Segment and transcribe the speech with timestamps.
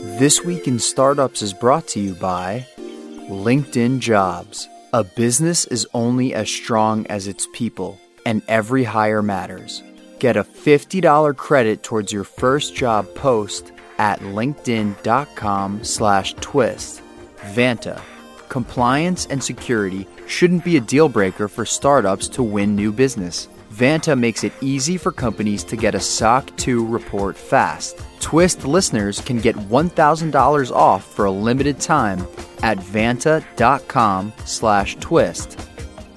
[0.00, 2.64] This Week in Startups is brought to you by
[3.28, 4.68] LinkedIn Jobs.
[4.92, 9.82] A business is only as strong as its people, and every hire matters.
[10.20, 17.02] Get a $50 credit towards your first job post at linkedin.com slash twist.
[17.38, 18.00] Vanta.
[18.48, 23.48] Compliance and security shouldn't be a deal breaker for startups to win new business.
[23.78, 28.02] Vanta makes it easy for companies to get a SOC 2 report fast.
[28.18, 32.26] Twist listeners can get $1,000 off for a limited time
[32.64, 35.60] at vanta.com slash twist.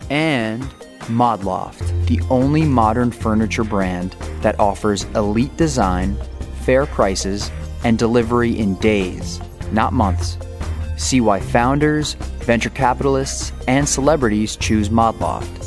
[0.09, 0.63] And
[1.01, 6.17] Modloft, the only modern furniture brand that offers elite design,
[6.61, 7.51] fair prices,
[7.83, 9.39] and delivery in days,
[9.71, 10.39] not months.
[10.97, 15.60] See why founders, venture capitalists, and celebrities choose Modloft.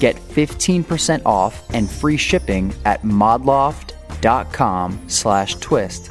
[0.00, 6.10] Get 15% off and free shipping at modloft.com slash twist.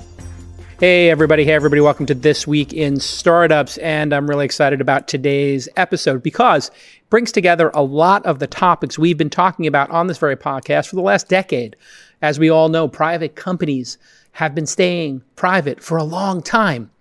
[0.80, 1.44] Hey, everybody.
[1.44, 1.82] Hey, everybody.
[1.82, 3.80] Welcome to This Week in Startups.
[3.80, 8.48] And I'm really excited about today's episode because it brings together a lot of the
[8.48, 11.76] topics we've been talking about on this very podcast for the last decade.
[12.22, 13.98] As we all know, private companies
[14.34, 16.92] have been staying private for a long time.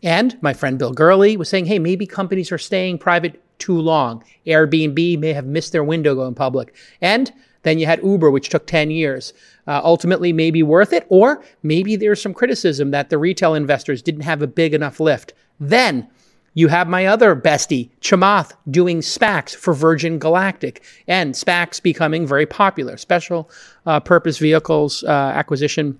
[0.00, 4.22] And my friend Bill Gurley was saying, hey, maybe companies are staying private too long.
[4.46, 6.74] Airbnb may have missed their window going public.
[7.00, 9.32] And then you had Uber, which took 10 years.
[9.66, 14.20] Uh, ultimately, maybe worth it, or maybe there's some criticism that the retail investors didn't
[14.20, 15.32] have a big enough lift.
[15.58, 16.08] Then
[16.54, 22.46] you have my other bestie, Chamath, doing SPACs for Virgin Galactic, and SPACs becoming very
[22.46, 23.50] popular, special
[23.84, 25.98] uh, purpose vehicles uh, acquisition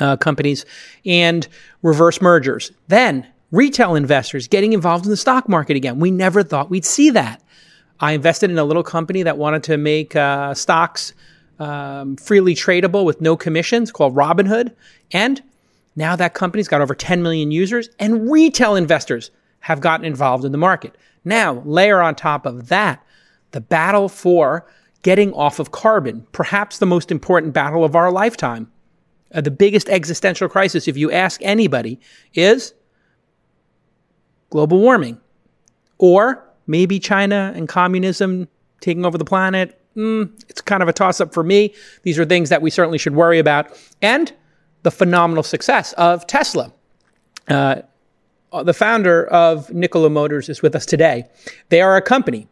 [0.00, 0.64] uh, companies,
[1.06, 1.46] and
[1.82, 2.72] reverse mergers.
[2.88, 6.00] Then retail investors getting involved in the stock market again.
[6.00, 7.42] We never thought we'd see that.
[8.00, 11.14] I invested in a little company that wanted to make uh, stocks
[11.58, 14.74] um, freely tradable with no commissions called Robinhood.
[15.12, 15.42] And
[15.94, 20.52] now that company's got over 10 million users, and retail investors have gotten involved in
[20.52, 20.96] the market.
[21.24, 23.00] Now, layer on top of that
[23.52, 24.66] the battle for
[25.02, 28.68] getting off of carbon, perhaps the most important battle of our lifetime.
[29.32, 32.00] Uh, the biggest existential crisis, if you ask anybody,
[32.34, 32.74] is
[34.54, 35.20] global warming.
[35.98, 38.46] Or maybe China and communism
[38.80, 39.76] taking over the planet.
[39.96, 41.74] Mm, it's kind of a toss up for me.
[42.04, 43.76] These are things that we certainly should worry about.
[44.00, 44.32] And
[44.84, 46.72] the phenomenal success of Tesla.
[47.48, 47.82] Uh,
[48.62, 51.24] the founder of Nikola Motors is with us today.
[51.70, 52.46] They are a company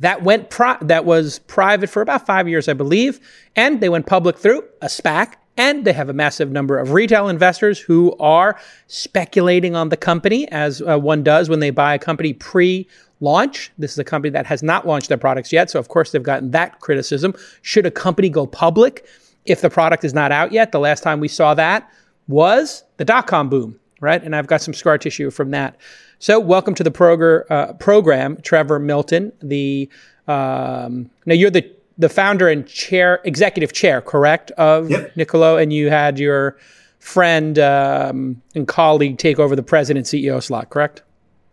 [0.00, 3.20] that went pri- that was private for about five years, I believe,
[3.54, 7.28] and they went public through a SPAC and they have a massive number of retail
[7.28, 11.98] investors who are speculating on the company, as uh, one does when they buy a
[11.98, 12.88] company pre
[13.20, 13.70] launch.
[13.78, 15.70] This is a company that has not launched their products yet.
[15.70, 17.34] So, of course, they've gotten that criticism.
[17.62, 19.06] Should a company go public
[19.44, 20.72] if the product is not out yet?
[20.72, 21.90] The last time we saw that
[22.28, 24.22] was the dot com boom, right?
[24.22, 25.76] And I've got some scar tissue from that.
[26.18, 29.32] So, welcome to the progr- uh, program, Trevor Milton.
[29.40, 29.88] The
[30.28, 31.70] um, now you're the
[32.02, 35.16] the founder and chair, executive chair, correct, of yep.
[35.16, 36.58] Nikola, and you had your
[36.98, 41.02] friend um, and colleague take over the president CEO slot, correct?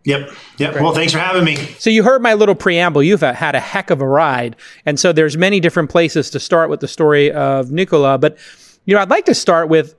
[0.04, 0.30] Yep.
[0.58, 0.72] Yep.
[0.72, 0.82] Great.
[0.82, 1.56] Well, thanks for having me.
[1.78, 3.02] So you heard my little preamble.
[3.02, 4.56] You've had a heck of a ride,
[4.86, 8.18] and so there's many different places to start with the story of Nikola.
[8.18, 8.38] But
[8.86, 9.94] you know, I'd like to start with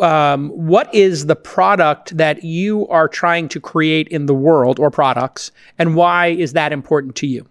[0.00, 4.90] um, what is the product that you are trying to create in the world, or
[4.90, 7.46] products, and why is that important to you?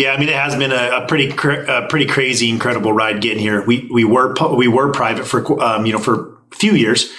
[0.00, 3.38] Yeah, I mean, it has been a, a pretty a pretty crazy, incredible ride getting
[3.38, 3.62] here.
[3.66, 7.12] We we were we were private for um, you know for a few years,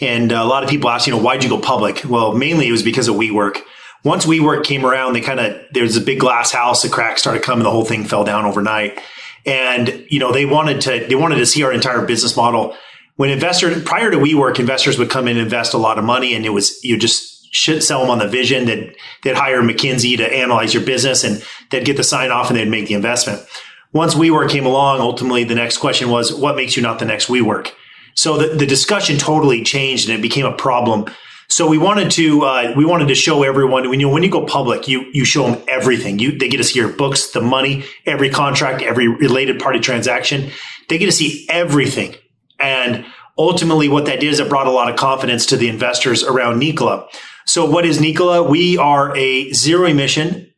[0.00, 2.02] and a lot of people ask, you know, why'd you go public?
[2.06, 3.58] Well, mainly it was because of WeWork.
[4.02, 7.42] Once WeWork came around, they kind of there's a big glass house, the cracks started
[7.42, 8.98] coming, the whole thing fell down overnight,
[9.44, 12.74] and you know they wanted to they wanted to see our entire business model.
[13.16, 16.34] When investors prior to WeWork, investors would come in and invest a lot of money,
[16.34, 20.16] and it was you just should sell them on the vision that they'd hire McKinsey
[20.16, 23.46] to analyze your business and they'd get the sign off and they'd make the investment.
[23.92, 27.26] Once WeWork came along, ultimately the next question was, what makes you not the next
[27.26, 27.70] WeWork?
[28.14, 31.06] So the, the discussion totally changed and it became a problem.
[31.48, 34.46] So we wanted to uh, we wanted to show everyone when you when you go
[34.46, 36.18] public, you you show them everything.
[36.18, 40.50] You they get to see your books, the money, every contract, every related party transaction.
[40.88, 42.14] They get to see everything.
[42.58, 43.04] And
[43.36, 46.58] ultimately, what that did is it brought a lot of confidence to the investors around
[46.58, 47.06] Nikola.
[47.46, 48.42] So what is Nikola?
[48.42, 50.52] We are a zero emission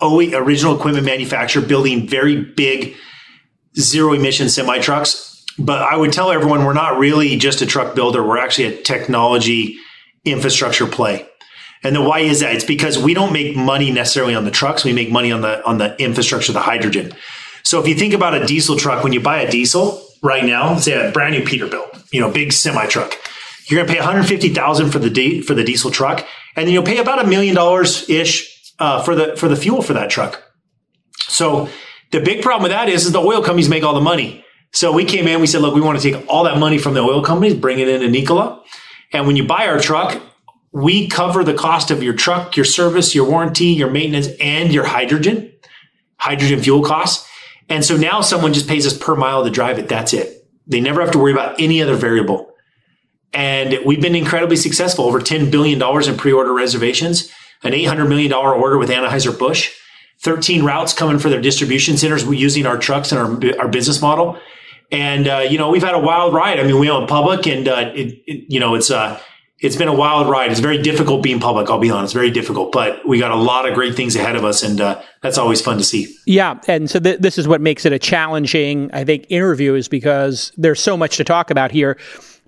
[0.00, 2.94] OE original equipment manufacturer building very big
[3.78, 5.44] zero emission semi trucks.
[5.58, 8.22] But I would tell everyone we're not really just a truck builder.
[8.22, 9.76] We're actually a technology
[10.24, 11.28] infrastructure play.
[11.82, 12.54] And the why is that?
[12.54, 14.84] It's because we don't make money necessarily on the trucks.
[14.84, 17.12] We make money on the on the infrastructure, the hydrogen.
[17.64, 20.76] So if you think about a diesel truck, when you buy a diesel right now,
[20.76, 23.14] say a brand new Peterbilt, you know, big semi truck,
[23.68, 26.26] You're going to pay 150,000 for the di- for the diesel truck,
[26.56, 29.82] and then you'll pay about a million dollars ish uh, for the for the fuel
[29.82, 30.42] for that truck.
[31.18, 31.68] So
[32.10, 34.44] the big problem with that is, is the oil companies make all the money.
[34.72, 36.94] So we came in, we said, look, we want to take all that money from
[36.94, 38.62] the oil companies, bring it into Nikola.
[39.12, 40.20] And when you buy our truck,
[40.72, 44.84] we cover the cost of your truck, your service, your warranty, your maintenance, and your
[44.84, 45.52] hydrogen,
[46.16, 47.26] hydrogen fuel costs.
[47.68, 49.88] And so now someone just pays us per mile to drive it.
[49.88, 50.46] That's it.
[50.66, 52.47] They never have to worry about any other variable.
[53.32, 57.30] And we've been incredibly successful over $10 billion in pre-order reservations,
[57.62, 59.70] an $800 million order with Anheuser-Busch,
[60.20, 64.38] 13 routes coming for their distribution centers using our trucks and our, our business model.
[64.90, 66.58] And, uh, you know, we've had a wild ride.
[66.58, 69.20] I mean, we own public and, uh, it, it, you know, it's, uh,
[69.60, 70.50] it's been a wild ride.
[70.50, 71.68] It's very difficult being public.
[71.68, 74.44] I'll be honest, very difficult, but we got a lot of great things ahead of
[74.44, 74.62] us.
[74.62, 76.14] And, uh, that's always fun to see.
[76.26, 76.58] Yeah.
[76.68, 80.52] And so th- this is what makes it a challenging, I think, interview is because
[80.56, 81.98] there's so much to talk about here.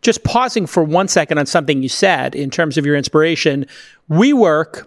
[0.02, 3.66] Just pausing for one second on something you said in terms of your inspiration.
[4.10, 4.86] WeWork,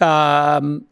[0.00, 0.84] um,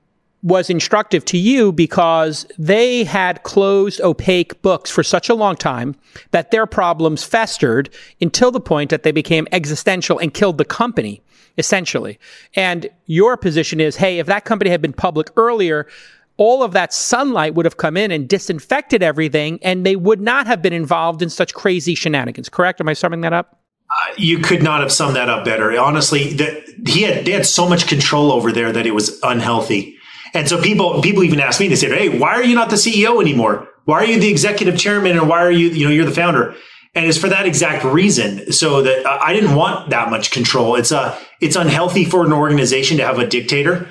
[0.45, 5.97] was instructive to you because they had closed opaque books for such a long time
[6.33, 7.89] that their problems festered
[8.21, 11.23] until the point that they became existential and killed the company
[11.57, 12.19] essentially.
[12.55, 15.87] And your position is, hey, if that company had been public earlier,
[16.37, 20.47] all of that sunlight would have come in and disinfected everything and they would not
[20.47, 22.49] have been involved in such crazy shenanigans.
[22.49, 22.81] Correct?
[22.81, 23.61] Am I summing that up?
[23.91, 25.79] Uh, you could not have summed that up better.
[25.79, 29.97] Honestly, that he had they had so much control over there that it was unhealthy.
[30.33, 32.77] And so people, people even ask me, they say, Hey, why are you not the
[32.77, 33.69] CEO anymore?
[33.85, 35.13] Why are you the executive chairman?
[35.13, 36.55] And why are you, you know, you're the founder?
[36.97, 38.51] And it's for that exact reason.
[38.53, 40.75] So that I didn't want that much control.
[40.77, 43.89] It's uh it's unhealthy for an organization to have a dictator.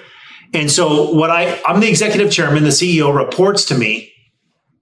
[0.53, 4.13] And so what I, I'm the executive chairman, the CEO reports to me,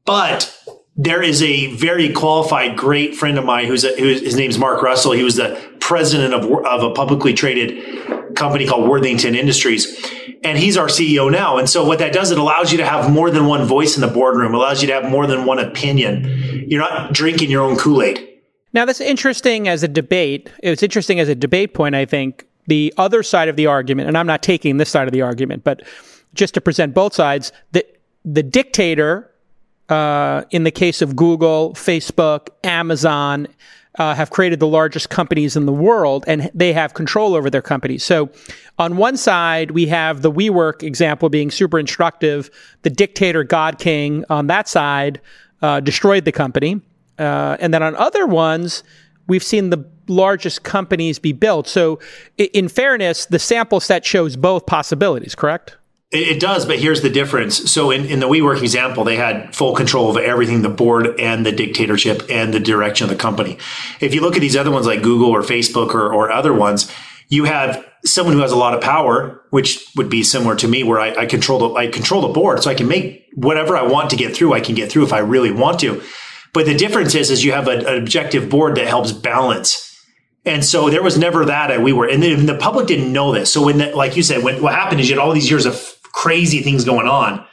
[0.06, 0.56] but
[0.96, 4.82] there is a very qualified, great friend of mine who's, a, who's his name's Mark
[4.82, 5.14] Russell.
[5.14, 9.98] He was the president of, of a publicly traded company called Worthington Industries
[10.44, 11.58] and he's our CEO now.
[11.58, 14.02] And so what that does, it allows you to have more than one voice in
[14.02, 16.66] the boardroom, allows you to have more than one opinion.
[16.68, 18.28] You're not drinking your own Kool-Aid.
[18.74, 20.50] Now that's interesting as a debate.
[20.64, 22.48] It's interesting as a debate point, I think.
[22.68, 25.64] The other side of the argument, and I'm not taking this side of the argument,
[25.64, 25.84] but
[26.34, 27.86] just to present both sides, the,
[28.24, 29.32] the dictator,
[29.90, 33.48] uh, in the case of Google, Facebook, Amazon,
[34.00, 37.62] uh, have created the largest companies in the world and they have control over their
[37.62, 38.04] companies.
[38.04, 38.30] So
[38.80, 42.50] on one side, we have the WeWork example being super instructive.
[42.84, 45.20] The dictator God King on that side
[45.62, 46.82] uh, destroyed the company.
[47.20, 48.84] Uh, and then on other ones,
[49.28, 51.68] we've seen the largest companies be built.
[51.68, 52.00] So
[52.38, 55.78] in fairness, the sample set shows both possibilities, correct?
[56.12, 57.72] It, does, but here's the difference.
[57.72, 61.46] So in, in the WeWork example, they had full control of everything, the board and
[61.46, 63.58] the dictatorship and the direction of the company.
[64.02, 66.92] If you look at these other ones like Google or Facebook or, or other ones,
[67.30, 70.84] you have someone who has a lot of power, which would be similar to me,
[70.84, 73.84] where I, I control the I control the board, so I can make whatever I
[73.84, 74.54] want to get through.
[74.54, 76.04] I can get through if I really want to.
[76.54, 79.88] But the difference is, is you have an objective board that helps balance.
[80.46, 83.54] And so there was never that at WeWork, and the, the public didn't know this.
[83.54, 85.66] So when, the, like you said, when what happened is you had all these years
[85.66, 87.46] of crazy things going on.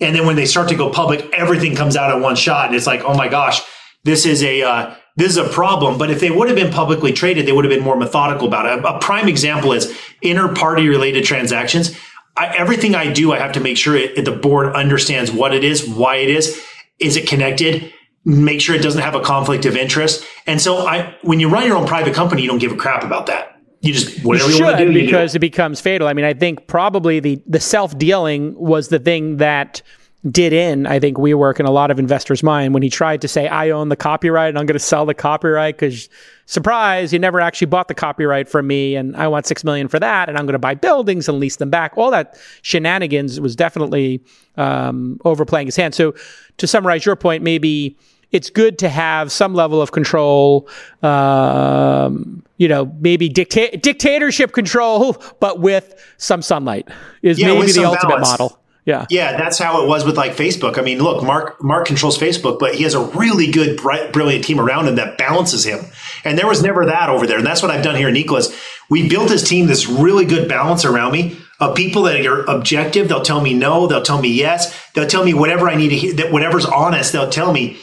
[0.00, 2.66] And then when they start to go public, everything comes out at one shot.
[2.68, 3.60] And it's like, oh my gosh,
[4.04, 5.98] this is a, uh, this is a problem.
[5.98, 8.66] But if they would have been publicly traded, they would have been more methodical about
[8.66, 8.84] it.
[8.84, 11.98] A, a prime example is inter party related transactions.
[12.36, 15.64] I, everything I do, I have to make sure it, the board understands what it
[15.64, 16.62] is, why it is.
[17.00, 17.92] Is it connected?
[18.28, 20.24] Make sure it doesn't have a conflict of interest.
[20.46, 23.02] And so I, when you run your own private company, you don't give a crap
[23.02, 25.36] about that you just whatever you, you want to do because do.
[25.36, 26.08] it becomes fatal.
[26.08, 29.82] I mean, I think probably the the self dealing was the thing that
[30.28, 33.28] did in I think WeWork in a lot of investors' mind when he tried to
[33.28, 36.08] say I own the copyright and I'm going to sell the copyright because
[36.46, 40.00] surprise, you never actually bought the copyright from me and I want six million for
[40.00, 41.96] that and I'm going to buy buildings and lease them back.
[41.96, 44.20] All that shenanigans was definitely
[44.56, 45.94] um, overplaying his hand.
[45.94, 46.14] So
[46.56, 47.96] to summarize your point, maybe
[48.30, 50.68] it's good to have some level of control,
[51.02, 56.88] um, you know, maybe dicta- dictatorship control, but with some sunlight
[57.22, 58.28] is yeah, maybe the ultimate balance.
[58.28, 58.58] model.
[58.84, 59.04] Yeah.
[59.10, 60.78] Yeah, that's how it was with like Facebook.
[60.78, 64.46] I mean, look, Mark Mark controls Facebook, but he has a really good, bright, brilliant
[64.46, 65.84] team around him that balances him.
[66.24, 67.36] And there was never that over there.
[67.36, 68.50] And that's what I've done here, Nicholas.
[68.88, 73.08] We built this team, this really good balance around me of people that are objective.
[73.08, 73.86] They'll tell me no.
[73.86, 74.74] They'll tell me yes.
[74.94, 76.14] They'll tell me whatever I need to hear.
[76.14, 77.76] That whatever's honest, they'll tell me.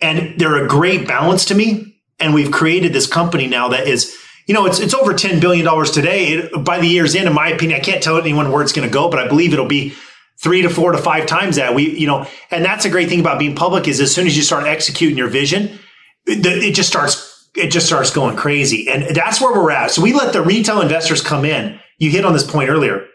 [0.00, 1.96] And they're a great balance to me.
[2.18, 4.16] And we've created this company now that is,
[4.46, 6.26] you know, it's it's over ten billion dollars today.
[6.28, 8.86] It, by the year's end, in my opinion, I can't tell anyone where it's going
[8.88, 9.94] to go, but I believe it'll be
[10.38, 11.74] three to four to five times that.
[11.74, 14.36] We, you know, and that's a great thing about being public is as soon as
[14.36, 15.78] you start executing your vision,
[16.26, 18.88] it just starts it just starts going crazy.
[18.88, 19.90] And that's where we're at.
[19.90, 21.80] So we let the retail investors come in.
[21.98, 23.06] You hit on this point earlier.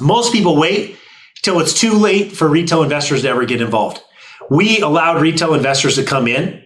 [0.00, 0.96] Most people wait
[1.42, 4.00] till it's too late for retail investors to ever get involved.
[4.50, 6.64] We allowed retail investors to come in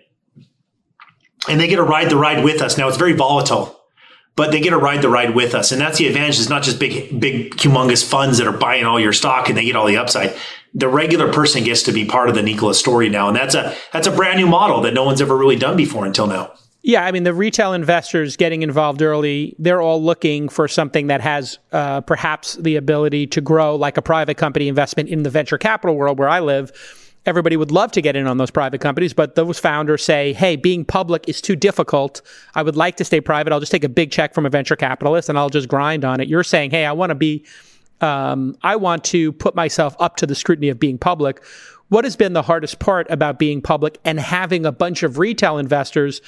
[1.49, 2.77] and they get to ride the ride with us.
[2.77, 3.79] Now it's very volatile
[4.39, 5.73] but they get to ride the ride with us.
[5.73, 6.39] And that's the advantage.
[6.39, 9.65] It's not just big, big, humongous funds that are buying all your stock and they
[9.65, 10.33] get all the upside.
[10.75, 13.27] The regular person gets to be part of the Nikola story now.
[13.27, 16.07] And that's a, that's a brand new model that no one's ever really done before
[16.07, 16.53] until now.
[16.83, 21.21] Yeah, I mean, the retail investors getting involved early, they're all looking for something that
[21.21, 25.59] has uh, perhaps the ability to grow like a private company investment in the venture
[25.59, 26.71] capital world where I live
[27.29, 30.57] everybody would love to get in on those private companies, but those founders say, hey,
[30.57, 32.23] being public is too difficult.
[32.55, 33.53] I would like to stay private.
[33.53, 36.21] I'll just take a big check from a venture capitalist and I'll just grind on
[36.21, 36.29] it.
[36.29, 37.45] You're saying, hey, I want to be,
[38.01, 41.45] um, I want to put myself up to the scrutiny of being public.
[41.91, 45.59] What has been the hardest part about being public and having a bunch of retail
[45.59, 46.21] investors,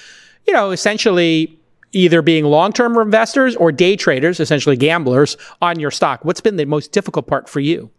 [0.47, 1.59] you know, essentially
[1.92, 6.25] either being long-term investors or day traders, essentially gamblers on your stock?
[6.25, 7.90] What's been the most difficult part for you?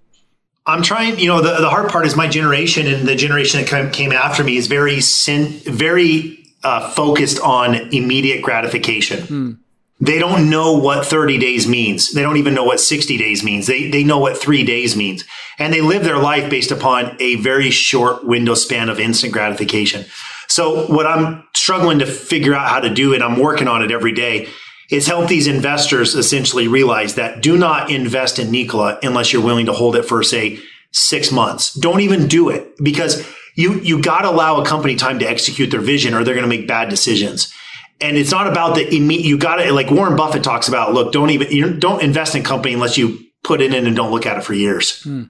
[0.65, 3.93] I'm trying, you know, the, the hard part is my generation and the generation that
[3.93, 9.25] came after me is very sin, very uh, focused on immediate gratification.
[9.25, 9.51] Hmm.
[9.99, 12.11] They don't know what 30 days means.
[12.13, 13.67] They don't even know what 60 days means.
[13.67, 15.23] They, they know what three days means.
[15.59, 20.05] And they live their life based upon a very short window span of instant gratification.
[20.47, 23.91] So what I'm struggling to figure out how to do, and I'm working on it
[23.91, 24.49] every day,
[24.91, 29.65] is help these investors essentially realize that do not invest in Nikola unless you're willing
[29.65, 30.59] to hold it for say
[30.91, 31.73] six months.
[31.73, 35.71] Don't even do it because you, you got to allow a company time to execute
[35.71, 37.53] their vision or they're going to make bad decisions.
[38.01, 41.13] And it's not about the immediate, you got to, like Warren Buffett talks about, look,
[41.13, 44.11] don't even, you don't invest in a company unless you put it in and don't
[44.11, 45.01] look at it for years.
[45.03, 45.23] Hmm.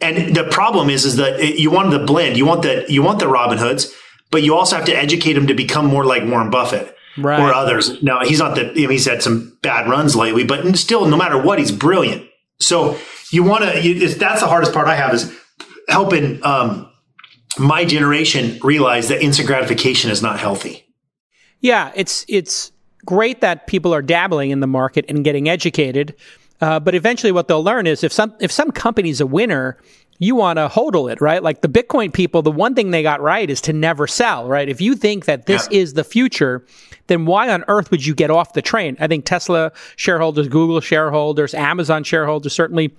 [0.00, 3.20] And the problem is, is that you want the blend, you want the, you want
[3.20, 3.92] the Robinhoods,
[4.30, 7.40] but you also have to educate them to become more like Warren Buffett right.
[7.40, 8.02] or others.
[8.02, 11.16] Now he's not that you know, he's had some bad runs lately, but still, no
[11.16, 12.28] matter what, he's brilliant.
[12.60, 12.98] So
[13.30, 14.08] you want to.
[14.08, 15.36] That's the hardest part I have is
[15.88, 16.90] helping um,
[17.58, 20.84] my generation realize that instant gratification is not healthy.
[21.60, 22.72] Yeah, it's it's
[23.04, 26.14] great that people are dabbling in the market and getting educated.
[26.60, 29.78] Uh, but eventually, what they'll learn is if some if some company's a winner,
[30.18, 31.42] you want to hodl it, right?
[31.42, 34.68] Like the Bitcoin people, the one thing they got right is to never sell, right?
[34.68, 35.78] If you think that this yeah.
[35.78, 36.64] is the future,
[37.06, 38.96] then why on earth would you get off the train?
[39.00, 42.94] I think Tesla shareholders, Google shareholders, Amazon shareholders certainly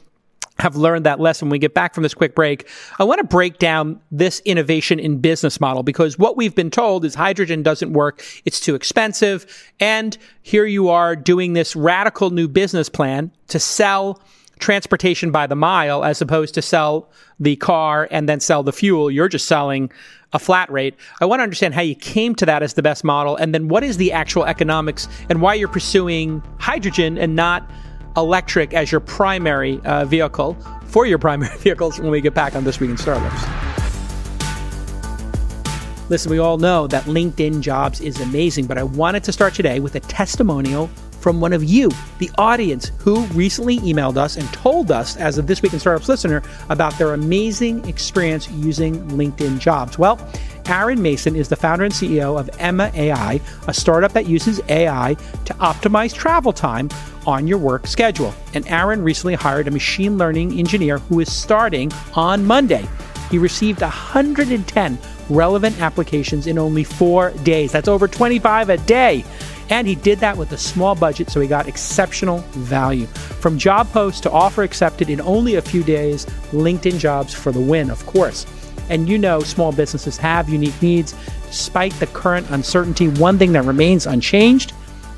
[0.59, 2.67] have learned that lesson when we get back from this quick break.
[2.97, 7.03] I want to break down this innovation in business model because what we've been told
[7.03, 8.24] is hydrogen doesn't work.
[8.45, 9.45] It's too expensive.
[9.79, 14.21] And here you are doing this radical new business plan to sell
[14.59, 17.09] transportation by the mile as opposed to sell
[17.39, 19.12] the car and then sell the fuel.
[19.12, 19.91] You're just selling
[20.33, 20.95] a flat rate.
[21.21, 23.67] I want to understand how you came to that as the best model and then
[23.67, 27.69] what is the actual economics and why you're pursuing hydrogen and not
[28.17, 32.63] electric as your primary uh, vehicle for your primary vehicles when we get back on
[32.63, 33.43] This Week in Startups.
[36.07, 39.79] Listen, we all know that LinkedIn jobs is amazing, but I wanted to start today
[39.79, 40.88] with a testimonial
[41.25, 41.89] from one of you,
[42.20, 46.08] the audience, who recently emailed us and told us, as of This Week in Startups
[46.08, 49.98] listener, about their amazing experience using LinkedIn jobs.
[49.98, 50.20] Well,
[50.67, 55.15] Aaron Mason is the founder and CEO of Emma AI, a startup that uses AI
[55.46, 56.89] to optimize travel time
[57.25, 58.32] on your work schedule.
[58.53, 62.88] And Aaron recently hired a machine learning engineer who is starting on Monday.
[63.32, 67.72] He received 110 relevant applications in only four days.
[67.72, 69.25] That's over 25 a day.
[69.69, 73.05] And he did that with a small budget, so he got exceptional value.
[73.05, 77.60] From job post to offer accepted in only a few days, LinkedIn jobs for the
[77.60, 78.45] win, of course.
[78.89, 81.15] And you know, small businesses have unique needs.
[81.48, 84.74] Despite the current uncertainty, one thing that remains unchanged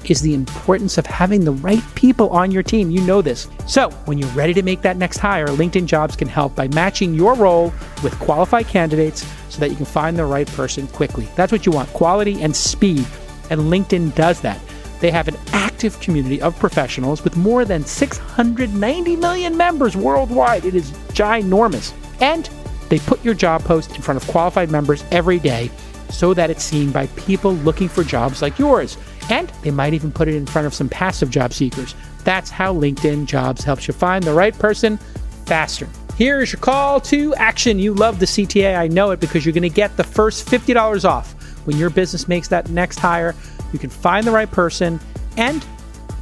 [0.05, 2.89] is the importance of having the right people on your team.
[2.89, 3.49] You know this.
[3.67, 7.13] So, when you're ready to make that next hire, LinkedIn Jobs can help by matching
[7.13, 7.73] your role
[8.03, 11.27] with qualified candidates so that you can find the right person quickly.
[11.35, 13.05] That's what you want quality and speed
[13.49, 14.59] and LinkedIn does that.
[14.99, 20.65] They have an active community of professionals with more than 690 million members worldwide.
[20.65, 21.93] It is ginormous.
[22.19, 22.49] And
[22.89, 25.69] they put your job post in front of qualified members every day
[26.09, 28.97] so that it's seen by people looking for jobs like yours.
[29.29, 31.95] And they might even put it in front of some passive job seekers.
[32.23, 34.97] That's how LinkedIn Jobs helps you find the right person
[35.45, 35.87] faster.
[36.17, 37.77] Here's your call to action.
[37.77, 38.77] You love the CTA.
[38.77, 41.35] I know it because you're going to get the first $50 off
[41.67, 43.35] when your business makes that next hire,
[43.73, 44.99] you can find the right person
[45.35, 45.65] and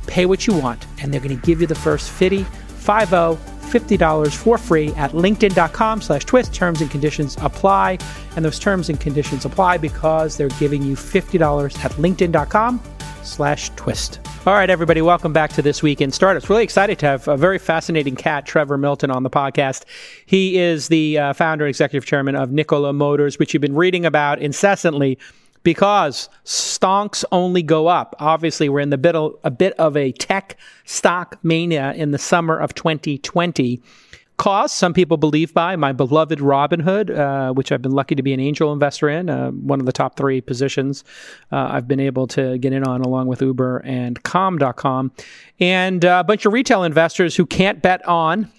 [0.08, 0.86] pay what you want.
[1.02, 6.02] And they're going to give you the first 50, 50, $50 for free at linkedin.com
[6.02, 6.54] slash twist.
[6.54, 8.00] Terms and conditions apply.
[8.36, 12.82] And those terms and conditions apply because they're giving you $50 at linkedin.com
[13.26, 14.20] slash twist.
[14.46, 16.50] All right, everybody, welcome back to This Week in Startups.
[16.50, 19.84] Really excited to have a very fascinating cat, Trevor Milton, on the podcast.
[20.26, 24.06] He is the uh, founder and executive chairman of Nikola Motors, which you've been reading
[24.06, 25.18] about incessantly
[25.64, 28.16] because stonks only go up.
[28.20, 32.20] Obviously, we're in the bit of, a bit of a tech stock mania in the
[32.20, 33.82] summer of 2020
[34.38, 38.34] caused, some people believe by, my beloved Robinhood, uh, which I've been lucky to be
[38.34, 41.04] an angel investor in, uh, one of the top three positions
[41.52, 45.12] uh, I've been able to get in on, along with Uber and Calm.com,
[45.60, 48.52] and uh, a bunch of retail investors who can't bet on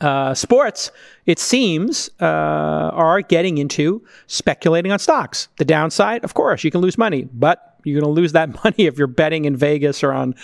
[0.00, 0.90] uh, sports,
[1.24, 5.48] it seems, uh, are getting into speculating on stocks.
[5.56, 8.86] The downside, of course, you can lose money, but you're going to lose that money
[8.86, 10.34] if you're betting in Vegas or on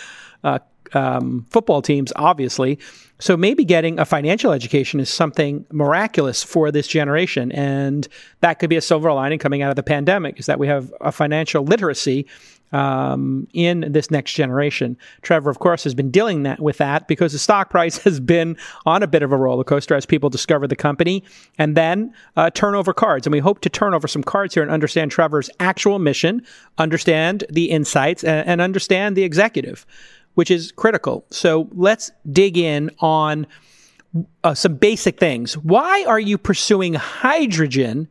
[0.94, 2.78] um, football teams, obviously.
[3.18, 7.52] So maybe getting a financial education is something miraculous for this generation.
[7.52, 8.08] And
[8.40, 10.92] that could be a silver lining coming out of the pandemic is that we have
[11.00, 12.26] a financial literacy
[12.72, 14.96] um, in this next generation.
[15.20, 18.56] Trevor, of course, has been dealing that with that because the stock price has been
[18.86, 21.22] on a bit of a roller coaster as people discover the company
[21.58, 23.26] and then uh, turn over cards.
[23.26, 26.44] And we hope to turn over some cards here and understand Trevor's actual mission,
[26.78, 29.86] understand the insights, and, and understand the executive
[30.34, 31.24] which is critical.
[31.30, 33.46] So let's dig in on
[34.44, 35.56] uh, some basic things.
[35.56, 38.08] Why are you pursuing hydrogen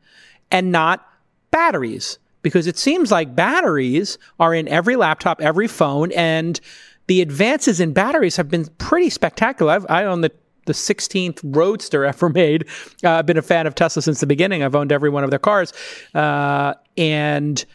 [0.51, 1.07] and not
[1.51, 2.17] batteries?
[2.41, 6.59] Because it seems like batteries are in every laptop, every phone, and
[7.07, 9.73] the advances in batteries have been pretty spectacular.
[9.73, 10.31] I've, I own the
[10.65, 12.67] the 16th roadster ever made.
[13.03, 14.63] Uh, I've been a fan of Tesla since the beginning.
[14.63, 15.73] I've owned every one of their cars.
[16.13, 17.65] Uh, and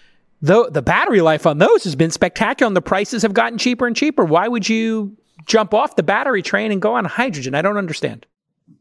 [0.43, 3.87] the the battery life on those has been spectacular and the prices have gotten cheaper
[3.87, 4.25] and cheaper.
[4.25, 5.17] Why would you
[5.47, 7.55] jump off the battery train and go on hydrogen?
[7.55, 8.27] I don't understand.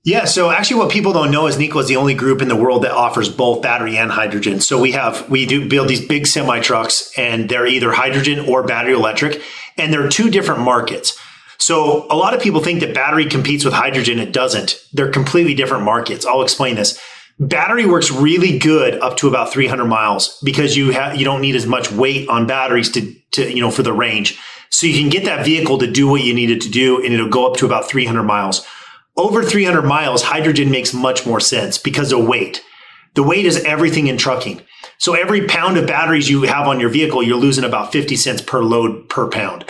[0.04, 2.56] Yeah, so actually what people don't know is Nikola is the only group in the
[2.56, 4.60] world that offers both battery and hydrogen.
[4.60, 8.64] So we have we do build these big semi trucks and they're either hydrogen or
[8.64, 9.42] battery electric
[9.78, 11.18] and they're two different markets.
[11.58, 14.20] So a lot of people think that battery competes with hydrogen.
[14.20, 14.86] It doesn't.
[14.94, 16.26] They're completely different markets.
[16.26, 17.00] I'll explain this.
[17.40, 21.56] Battery works really good up to about 300 miles because you have you don't need
[21.56, 24.40] as much weight on batteries to to you know for the range.
[24.70, 27.14] So you can get that vehicle to do what you need it to do and
[27.14, 28.66] it'll go up to about 300 miles.
[29.18, 32.64] Over 300 miles, hydrogen makes much more sense because of weight.
[33.14, 34.62] The weight is everything in trucking.
[34.98, 38.42] So every pound of batteries you have on your vehicle, you're losing about 50 cents
[38.42, 39.66] per load per pound.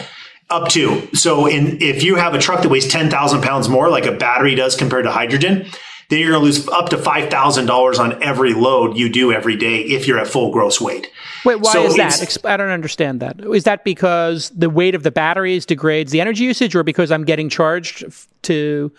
[0.49, 1.07] Up to.
[1.15, 4.55] So in, if you have a truck that weighs 10,000 pounds more, like a battery
[4.55, 5.67] does compared to hydrogen,
[6.09, 9.81] then you're going to lose up to $5,000 on every load you do every day
[9.81, 11.09] if you're at full gross weight.
[11.43, 12.45] Wait, why so is that?
[12.45, 13.39] I don't understand that.
[13.41, 17.23] Is that because the weight of the batteries degrades the energy usage or because I'm
[17.23, 18.03] getting charged
[18.43, 18.91] to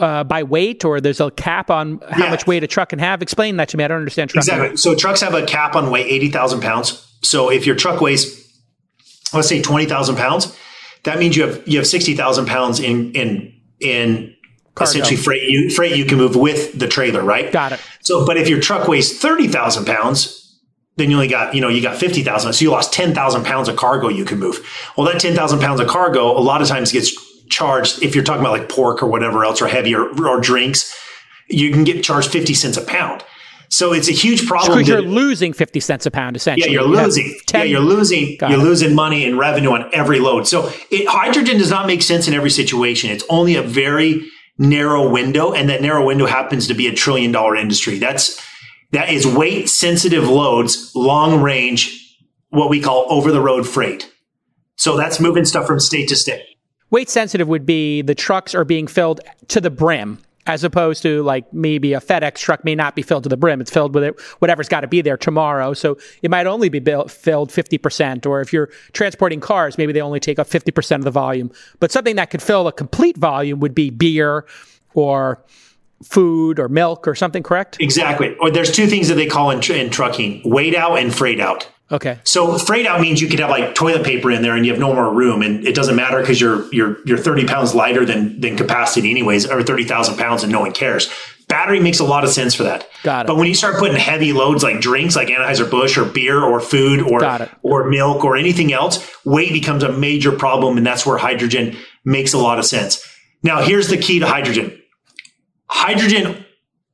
[0.00, 2.30] uh, by weight or there's a cap on how yeah.
[2.30, 3.22] much weight a truck can have?
[3.22, 3.84] Explain that to me.
[3.84, 4.52] I don't understand trucking.
[4.52, 4.76] Exactly.
[4.76, 7.10] So trucks have a cap on weight, 80,000 pounds.
[7.22, 8.52] So if your truck weighs,
[9.32, 10.56] let's say 20,000 pounds,
[11.04, 14.33] that means you have, you have 60,000 pounds in, in, in
[14.74, 14.90] Cargo.
[14.90, 17.52] essentially freight you freight you can move with the trailer, right?
[17.52, 17.80] Got it.
[18.00, 20.58] So, but if your truck weighs thirty thousand pounds,
[20.96, 23.44] then you only got you know you got fifty thousand, so you lost ten thousand
[23.44, 24.66] pounds of cargo you can move.
[24.96, 27.14] Well, that ten thousand pounds of cargo a lot of times gets
[27.48, 30.92] charged if you're talking about like pork or whatever else or heavier or drinks,
[31.48, 33.22] you can get charged fifty cents a pound.
[33.68, 34.78] So it's a huge problem.
[34.78, 36.72] Because you're losing fifty cents a pound, essentially.
[36.72, 37.34] Yeah, you're you losing.
[37.46, 38.36] 10, yeah, you're losing.
[38.40, 38.58] You're it.
[38.58, 40.46] losing money and revenue on every load.
[40.46, 43.10] So it, hydrogen does not make sense in every situation.
[43.10, 47.32] It's only a very narrow window and that narrow window happens to be a trillion
[47.32, 47.98] dollar industry.
[47.98, 48.40] That's,
[48.92, 52.16] that is weight sensitive loads, long range,
[52.50, 54.10] what we call over the road freight.
[54.76, 56.44] So that's moving stuff from state to state.
[56.90, 61.22] Weight sensitive would be the trucks are being filled to the brim as opposed to
[61.22, 63.60] like maybe a FedEx truck may not be filled to the brim.
[63.60, 65.72] It's filled with it, whatever's got to be there tomorrow.
[65.72, 68.26] So it might only be built, filled 50%.
[68.26, 71.50] Or if you're transporting cars, maybe they only take up 50% of the volume.
[71.80, 74.46] But something that could fill a complete volume would be beer
[74.94, 75.44] or
[76.02, 77.78] food or milk or something, correct?
[77.80, 78.36] Exactly.
[78.36, 81.40] Or there's two things that they call in, tr- in trucking weight out and freight
[81.40, 81.68] out.
[81.92, 82.18] Okay.
[82.24, 84.80] So freight out means you could have like toilet paper in there and you have
[84.80, 88.40] no more room and it doesn't matter because you're you're you're 30 pounds lighter than
[88.40, 91.12] than capacity anyways, or 30,000 pounds and no one cares.
[91.46, 92.88] Battery makes a lot of sense for that.
[93.02, 93.28] Got it.
[93.28, 97.02] But when you start putting heavy loads like drinks like Anheuser-Busch or beer or food
[97.02, 97.20] or
[97.62, 102.32] or milk or anything else, weight becomes a major problem and that's where hydrogen makes
[102.32, 103.06] a lot of sense.
[103.42, 104.80] Now, here's the key to hydrogen.
[105.66, 106.46] Hydrogen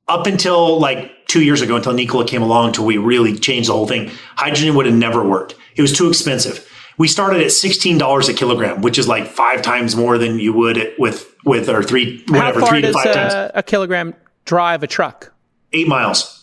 [0.08, 3.72] up until like two years ago, until Nikola came along, until we really changed the
[3.72, 5.54] whole thing, hydrogen would have never worked.
[5.76, 6.66] It was too expensive.
[6.98, 10.52] we started at sixteen dollars a kilogram, which is like five times more than you
[10.52, 13.32] would with with or three whatever three to five times.
[13.32, 14.14] a, a kilogram
[14.44, 15.32] drive a truck?
[15.72, 16.36] Eight miles.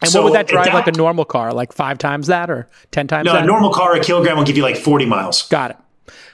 [0.00, 1.52] And So what would that drive that- like a normal car?
[1.52, 3.44] Like five times that or ten times No, that?
[3.44, 5.42] a normal car, a kilogram will give you like forty miles.
[5.48, 5.76] Got it.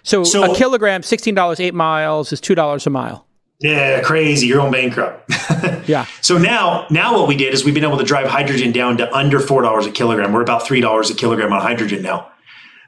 [0.02, 3.26] So, So- a kilogram, sixteen dollars, eight miles is two dollars a mile.
[3.60, 4.46] Yeah, crazy.
[4.46, 5.30] You're going bankrupt.
[5.88, 6.04] Yeah.
[6.20, 9.10] So now, now what we did is we've been able to drive hydrogen down to
[9.16, 10.34] under four dollars a kilogram.
[10.34, 12.30] We're about three dollars a kilogram on hydrogen now.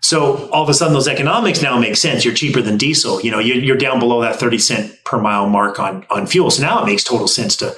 [0.02, 2.26] So all of a sudden, those economics now make sense.
[2.26, 3.18] You're cheaper than diesel.
[3.22, 6.50] You know, you're, you're down below that thirty cent per mile mark on on fuel.
[6.50, 7.74] So now it makes total sense to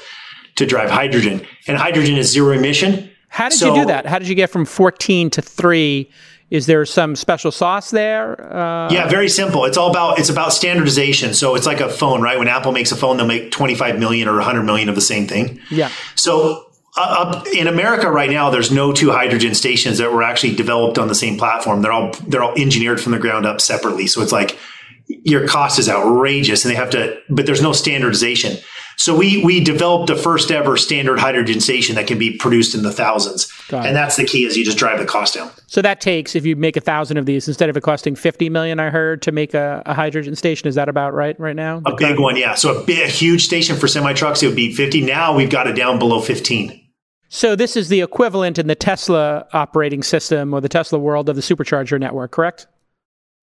[0.56, 1.46] to drive hydrogen.
[1.68, 3.08] And hydrogen is zero emission.
[3.28, 4.06] How did So- you do that?
[4.06, 6.10] How did you get from fourteen to three?
[6.52, 8.54] Is there some special sauce there?
[8.54, 9.64] Uh, Yeah, very simple.
[9.64, 11.32] It's all about it's about standardization.
[11.32, 12.38] So it's like a phone, right?
[12.38, 15.26] When Apple makes a phone, they'll make 25 million or 100 million of the same
[15.26, 15.60] thing.
[15.70, 15.90] yeah.
[16.14, 20.54] So uh, up in America right now, there's no two hydrogen stations that were actually
[20.54, 21.80] developed on the same platform.
[21.80, 24.06] They're all they're all engineered from the ground up separately.
[24.06, 24.58] So it's like
[25.06, 28.58] your cost is outrageous, and they have to, but there's no standardization.
[29.02, 32.84] So we we developed the first ever standard hydrogen station that can be produced in
[32.84, 35.50] the thousands, and that's the key is you just drive the cost down.
[35.66, 38.48] So that takes if you make a thousand of these instead of it costing fifty
[38.48, 38.78] million.
[38.78, 40.68] I heard to make a, a hydrogen station.
[40.68, 41.82] Is that about right right now?
[41.84, 42.54] A big one, yeah.
[42.54, 45.00] So a, big, a huge station for semi trucks, it would be 50.
[45.00, 46.80] Now we've got it down below 15.
[47.28, 51.34] So this is the equivalent in the Tesla operating system or the Tesla world of
[51.34, 52.68] the supercharger network, correct?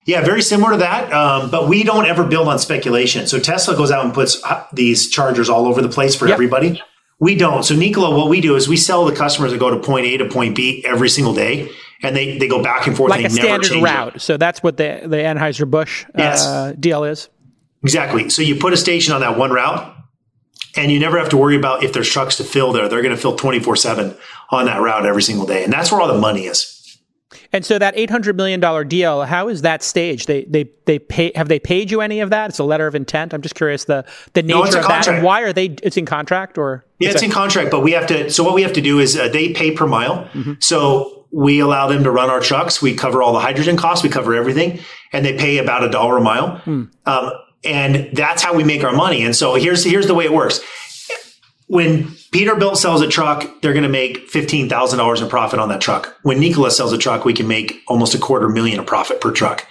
[0.10, 1.12] Yeah, very similar to that.
[1.14, 3.28] Um, but we don't ever build on speculation.
[3.28, 6.34] So Tesla goes out and puts uh, these chargers all over the place for Yep.
[6.34, 6.82] everybody.
[7.20, 7.64] We don't.
[7.64, 10.18] So Nikola, what we do is we sell the customers that go to point A
[10.18, 11.70] to point B every single day,
[12.02, 13.10] and they, they go back and forth.
[13.10, 13.86] Like they a never standard change it.
[13.86, 14.22] route.
[14.22, 16.46] So that's what the the Anheuser Busch Yes.
[16.46, 17.28] uh, deal is.
[17.84, 18.30] Exactly.
[18.30, 19.96] So you put a station on that one route,
[20.78, 22.88] and you never have to worry about if there's trucks to fill there.
[22.88, 24.16] They're going to fill 24 7
[24.52, 25.64] on that route every single day.
[25.66, 26.79] And that's where all the money is.
[27.52, 30.28] And so that eight hundred million dollar deal, how is that staged?
[30.28, 32.52] They they they pay have they paid you any of that?
[32.52, 33.34] It's a letter of intent.
[33.34, 35.66] I'm just curious the the nature a of that and why are they?
[35.82, 38.30] It's in contract or Yeah, it's in contract, but we have to.
[38.30, 40.30] So what we have to do is uh, they pay per mile.
[40.60, 42.82] So we allow them to run our trucks.
[42.82, 44.04] We cover all the hydrogen costs.
[44.04, 44.80] We cover everything,
[45.12, 46.62] and they pay about a dollar a mile.
[46.68, 47.32] Um,
[47.64, 49.24] and that's how we make our money.
[49.24, 50.60] And so here's here's the way it works.
[51.68, 55.70] When Peterbilt sells a truck, they're going to make fifteen thousand dollars in profit on
[55.70, 56.16] that truck.
[56.22, 59.32] When Nikola sells a truck, we can make almost a quarter million of profit per
[59.32, 59.66] truck.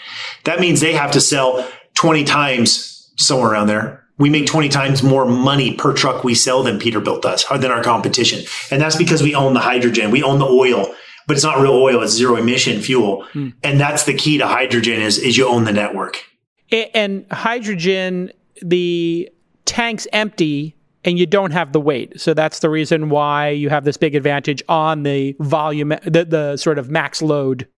[0.45, 4.05] That means they have to sell twenty times somewhere around there.
[4.19, 7.71] We make twenty times more money per truck we sell than Peterbilt does, or than
[7.71, 10.93] our competition, and that's because we own the hydrogen, we own the oil,
[11.29, 13.51] but it's not real oil; it's zero emission fuel, hmm.
[13.63, 16.25] and that's the key to hydrogen is is you own the network.
[16.73, 19.31] And hydrogen the
[19.65, 23.85] tank's empty and you don't have the weight so that's the reason why you have
[23.85, 27.69] this big advantage on the volume the, the sort of max load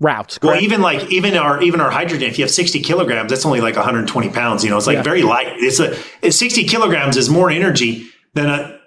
[0.00, 3.46] routes Well, even like even our even our hydrogen, if you have sixty kilograms, that's
[3.46, 4.64] only like 120 pounds.
[4.64, 5.02] You know, it's like Yeah.
[5.02, 5.46] very light.
[5.58, 8.80] It's a it's 60 kilograms is more energy than a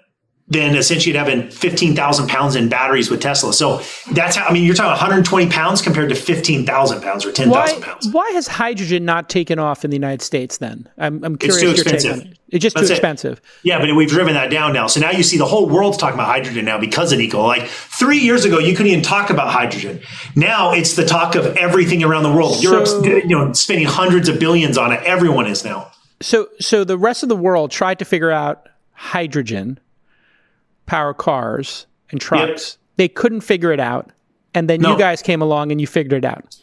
[0.48, 3.52] than essentially you'd having 15,000 pounds in batteries with Tesla.
[3.52, 3.82] So
[4.12, 8.08] that's how I mean you're talking 120 pounds compared to 15,000 pounds or 10,000 pounds.
[8.12, 11.66] why has hydrogen not taken off in the United States then i'm, I'm curious too
[11.66, 12.30] your take expensive.
[12.30, 12.38] it.
[12.50, 12.96] it's just That's too it.
[12.96, 14.86] expensive Yeah, but we've driven that down now.
[14.86, 17.46] So now you see the whole world's talking about hydrogen now because of Nikola.
[17.46, 20.00] Like three years ago, you couldn't even talk about hydrogen.
[20.36, 22.62] Now it's the talk of everything around the world.
[22.62, 25.02] Europe's you know spending hundreds of billions on it.
[25.02, 25.90] Everyone is now.
[26.20, 29.78] so so the rest of the world tried to figure out hydrogen
[30.86, 34.10] power cars and trucks they couldn't figure it out
[34.54, 34.92] and then No.
[34.92, 36.56] you guys came along and you figured it out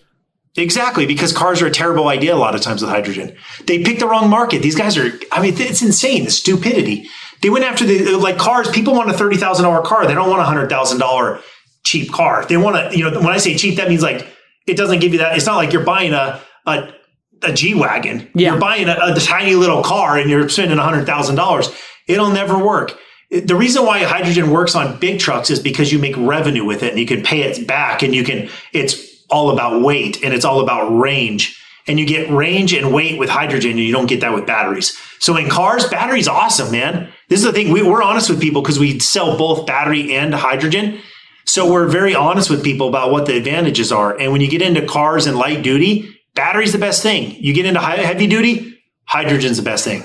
[0.56, 3.36] Exactly, because cars are a terrible idea a lot of times with hydrogen.
[3.66, 4.62] They picked the wrong market.
[4.62, 7.10] These guys are, I mean, it's insane, the stupidity.
[7.42, 10.06] They went after the, like cars, people want a $30,000 car.
[10.06, 11.42] They don't want a $100,000
[11.84, 12.46] cheap car.
[12.46, 14.28] They want to, you know, when I say cheap, that means like,
[14.68, 15.36] it doesn't give you that.
[15.36, 16.94] It's not like you're buying a, a,
[17.42, 18.30] a G Wagon.
[18.36, 18.52] Yeah.
[18.52, 21.80] You're buying a, a tiny little car and you're spending $100,000.
[22.08, 22.96] It'll never work.
[23.42, 26.92] The reason why hydrogen works on big trucks is because you make revenue with it
[26.92, 30.46] and you can pay it back and you can, it's all about weight and it's
[30.46, 31.60] all about range.
[31.88, 34.96] And you get range and weight with hydrogen and you don't get that with batteries.
[35.20, 37.10] So in cars, battery's awesome, man.
[37.28, 37.72] This is the thing.
[37.72, 41.00] We, we're honest with people because we sell both battery and hydrogen.
[41.46, 44.18] So we're very honest with people about what the advantages are.
[44.18, 47.36] And when you get into cars and light duty, battery's the best thing.
[47.44, 50.04] You get into high, heavy duty, hydrogen's the best thing.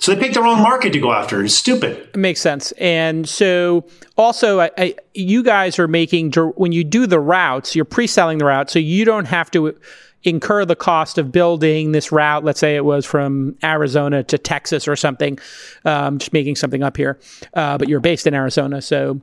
[0.00, 1.42] So they picked the wrong market to go after.
[1.42, 1.96] It's stupid.
[1.96, 2.72] It makes sense.
[2.78, 3.84] And so
[4.16, 8.38] also, I, I, you guys are making, when you do the routes, you're pre selling
[8.38, 8.70] the route.
[8.70, 9.76] So you don't have to
[10.22, 12.44] incur the cost of building this route.
[12.44, 15.38] Let's say it was from Arizona to Texas or something,
[15.84, 17.18] um, just making something up here.
[17.54, 18.80] Uh, but you're based in Arizona.
[18.80, 19.20] So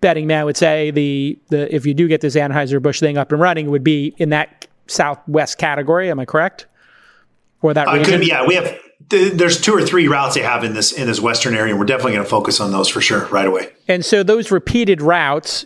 [0.00, 3.40] betting man would say the, the if you do get this Anheuser-Busch thing up and
[3.40, 6.08] running, it would be in that southwest category.
[6.08, 6.66] Am I correct?
[7.62, 8.20] Or that Uh, region?
[8.20, 8.78] could, yeah, we have.
[9.10, 11.80] Th- There's two or three routes they have in this in this western area, and
[11.80, 13.70] we're definitely going to focus on those for sure right away.
[13.88, 15.64] And so those repeated routes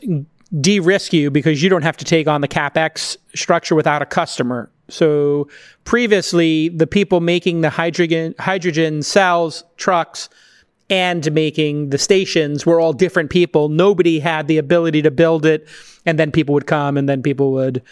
[0.61, 4.71] de-risk you because you don't have to take on the capex structure without a customer.
[4.89, 5.49] So
[5.85, 10.29] previously, the people making the hydrogen hydrogen cells trucks
[10.91, 13.69] and making the stations were all different people.
[13.69, 15.69] Nobody had the ability to build it,
[16.07, 17.83] and then people would come, and then people would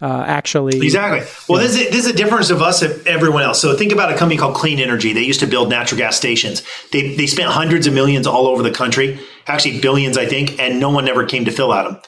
[0.00, 1.26] uh, actually Exactly.
[1.48, 3.60] Well, this is, this is a difference of us and everyone else.
[3.60, 5.12] So think about a company called Clean Energy.
[5.12, 6.62] They used to build natural gas stations.
[6.92, 10.80] They they spent hundreds of millions all over the country, actually billions, I think, and
[10.80, 12.02] no one ever came to fill out them.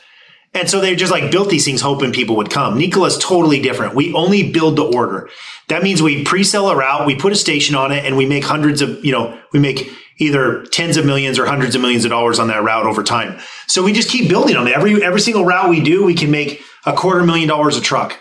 [0.55, 2.79] And so they just like built these things hoping people would come.
[2.79, 3.95] Nikola is totally different.
[3.95, 5.29] We only build to order.
[5.69, 8.45] That means we pre-sell a route, we put a station on it, and we make
[8.45, 12.11] hundreds of, you know, we make either tens of millions or hundreds of millions of
[12.11, 13.39] dollars on that route over time.
[13.67, 14.67] So we just keep building them.
[14.67, 18.21] Every every single route we do, we can make a quarter million dollars a truck.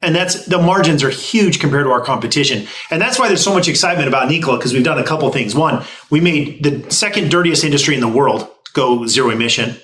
[0.00, 2.68] And that's the margins are huge compared to our competition.
[2.90, 5.54] And that's why there's so much excitement about Nikola because we've done a couple things.
[5.54, 9.76] One, we made the second dirtiest industry in the world go zero emission.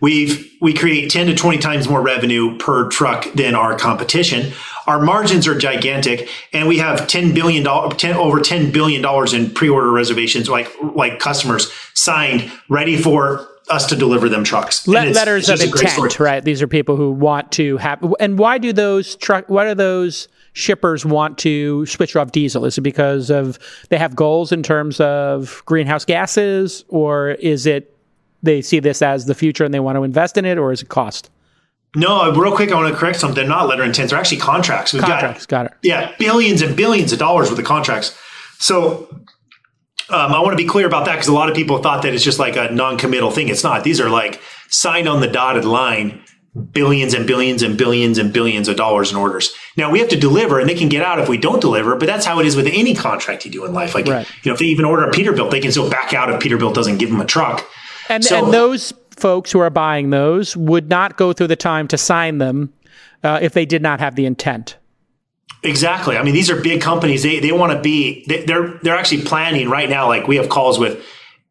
[0.00, 4.52] We've we create 10 to 20 times more revenue per truck than our competition.
[4.88, 9.32] Our margins are gigantic and we have 10 billion dollars 10 over 10 billion dollars
[9.32, 14.86] in pre-order reservations like like customers signed ready for us to deliver them trucks.
[14.86, 16.44] Le- letters of just a great intent, right?
[16.44, 18.04] These are people who want to have.
[18.20, 19.46] And why do those truck?
[19.48, 22.64] Why do those shippers want to switch off diesel?
[22.64, 27.96] Is it because of they have goals in terms of greenhouse gases, or is it
[28.42, 30.82] they see this as the future and they want to invest in it, or is
[30.82, 31.30] it cost?
[31.96, 33.36] No, real quick, I want to correct something.
[33.36, 34.10] They're not letter intents.
[34.10, 34.92] They're actually contracts.
[34.92, 35.72] We've Contracts, got it.
[35.82, 38.18] yeah, billions and billions of dollars worth of contracts.
[38.58, 39.08] So
[40.10, 42.14] um, I want to be clear about that because a lot of people thought that
[42.14, 43.48] it's just like a non-committal thing.
[43.48, 43.84] It's not.
[43.84, 46.22] These are like signed on the dotted line,
[46.72, 49.50] billions and billions and billions and billions of dollars in orders.
[49.76, 51.96] Now we have to deliver, and they can get out if we don't deliver.
[51.96, 53.94] But that's how it is with any contract you do in life.
[53.94, 54.26] Like Right.
[54.42, 56.74] you know, if they even order a Peterbilt, they can still back out if Peterbilt
[56.74, 57.66] doesn't give them a truck.
[58.08, 61.88] And So- and those folks who are buying those would not go through the time
[61.88, 62.72] to sign them
[63.22, 64.76] uh, if they did not have the intent.
[65.64, 66.18] Exactly.
[66.18, 67.22] I mean, these are big companies.
[67.22, 68.24] They they want to be.
[68.28, 70.08] They, they're they're actually planning right now.
[70.08, 71.02] Like we have calls with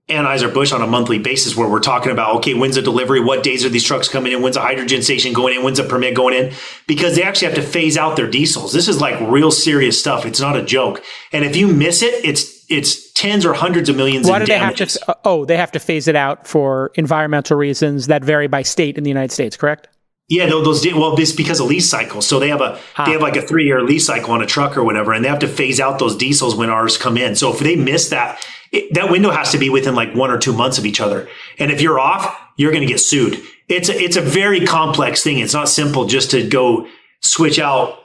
[0.07, 3.19] Anheuser Busch on a monthly basis where we're talking about okay, when's the delivery?
[3.19, 4.43] What days are these trucks coming in?
[4.43, 5.63] When's a hydrogen station going in?
[5.63, 6.53] When's a permit going in?
[6.87, 8.71] Because they actually have to phase out their diesels.
[8.71, 10.27] This is like real serious stuff.
[10.27, 11.03] It's not a joke.
[11.31, 14.27] And if you miss it, it's it's tens or hundreds of millions.
[14.27, 15.17] Why in do they have to?
[15.25, 19.03] oh, they have to phase it out for environmental reasons that vary by state in
[19.03, 19.57] the United States.
[19.57, 19.87] Correct.
[20.33, 22.25] Yeah, tho- those well, it's because of lease cycles.
[22.25, 24.75] So they have a they have like a three year lease cycle on a truck
[24.75, 27.35] or whatever, and they have to phase out those diesels when ours come in.
[27.35, 30.39] So if they miss that, it, that window has to be within like one or
[30.39, 31.29] two months of each other.
[31.59, 33.39] And if you're off, you're going to get sued.
[33.69, 35.37] It's a, it's a very complex thing.
[35.37, 36.87] It's not simple just to go
[37.21, 37.99] switch out,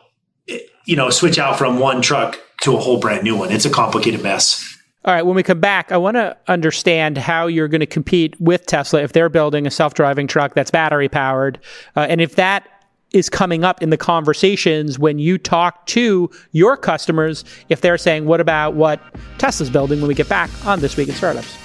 [0.84, 3.50] you know, switch out from one truck to a whole brand new one.
[3.50, 4.77] It's a complicated mess.
[5.04, 8.38] All right, when we come back, I want to understand how you're going to compete
[8.40, 11.60] with Tesla if they're building a self driving truck that's battery powered.
[11.94, 12.68] Uh, and if that
[13.12, 18.26] is coming up in the conversations when you talk to your customers, if they're saying,
[18.26, 19.00] What about what
[19.38, 21.56] Tesla's building when we get back on This Week in Startups?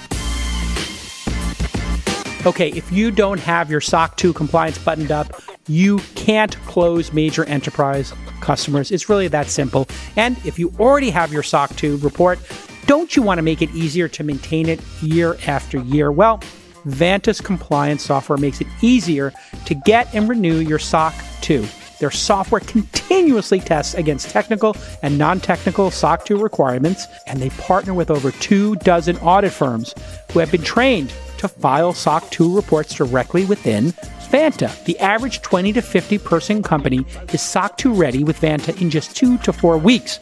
[2.46, 7.44] Okay, if you don't have your SOC 2 compliance buttoned up, you can't close major
[7.46, 8.92] enterprise customers.
[8.92, 9.88] It's really that simple.
[10.14, 12.38] And if you already have your SOC 2 report,
[12.86, 16.10] don't you want to make it easier to maintain it year after year?
[16.12, 16.40] Well,
[16.86, 19.32] Vanta's compliance software makes it easier
[19.66, 21.66] to get and renew your SOC 2.
[22.00, 27.94] Their software continuously tests against technical and non technical SOC 2 requirements, and they partner
[27.94, 29.94] with over two dozen audit firms
[30.32, 33.92] who have been trained to file SOC 2 reports directly within
[34.30, 34.84] Vanta.
[34.84, 39.16] The average 20 to 50 person company is SOC 2 ready with Vanta in just
[39.16, 40.18] two to four weeks,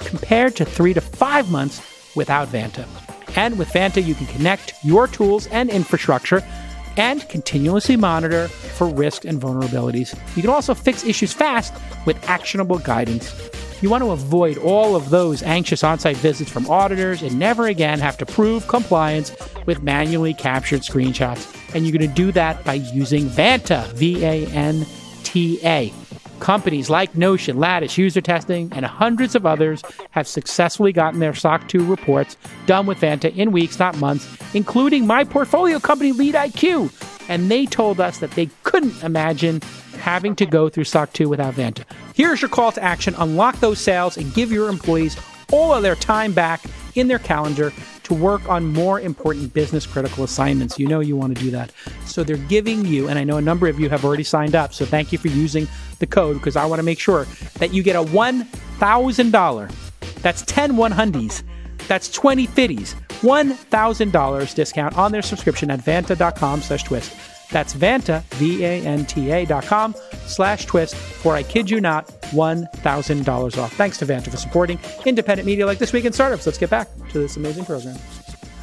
[0.00, 1.80] compared to three to five months
[2.14, 2.86] without Vanta.
[3.36, 6.42] And with Vanta, you can connect your tools and infrastructure
[6.96, 10.14] and continuously monitor for risks and vulnerabilities.
[10.36, 11.72] You can also fix issues fast
[12.04, 13.32] with actionable guidance.
[13.80, 17.66] You want to avoid all of those anxious on site visits from auditors and never
[17.66, 19.34] again have to prove compliance
[19.66, 21.52] with manually captured screenshots.
[21.74, 24.86] And you're going to do that by using Vanta, V A N
[25.24, 25.92] T A.
[26.42, 31.68] Companies like Notion, Lattice, User Testing, and hundreds of others have successfully gotten their SOC
[31.68, 36.90] 2 reports done with Vanta in weeks, not months, including my portfolio company, LeadIQ.
[37.28, 39.60] And they told us that they couldn't imagine
[40.00, 41.84] having to go through SOC 2 without Vanta.
[42.12, 45.16] Here's your call to action unlock those sales and give your employees
[45.52, 46.60] all of their time back
[46.96, 47.72] in their calendar.
[48.04, 50.78] To work on more important business critical assignments.
[50.78, 51.72] You know you want to do that.
[52.04, 54.74] So they're giving you, and I know a number of you have already signed up.
[54.74, 57.26] So thank you for using the code because I want to make sure
[57.58, 59.74] that you get a $1,000.
[60.22, 61.42] That's 10 100s.
[61.88, 62.94] That's 20 fitties.
[63.22, 67.12] $1,000 discount on their subscription at vanta.com slash twist.
[67.52, 69.94] That's Vanta, V-A-N-T-A dot com
[70.26, 73.72] slash twist for, I kid you not, $1,000 off.
[73.74, 76.46] Thanks to Vanta for supporting independent media like This Week in Startups.
[76.46, 77.98] Let's get back to this amazing program.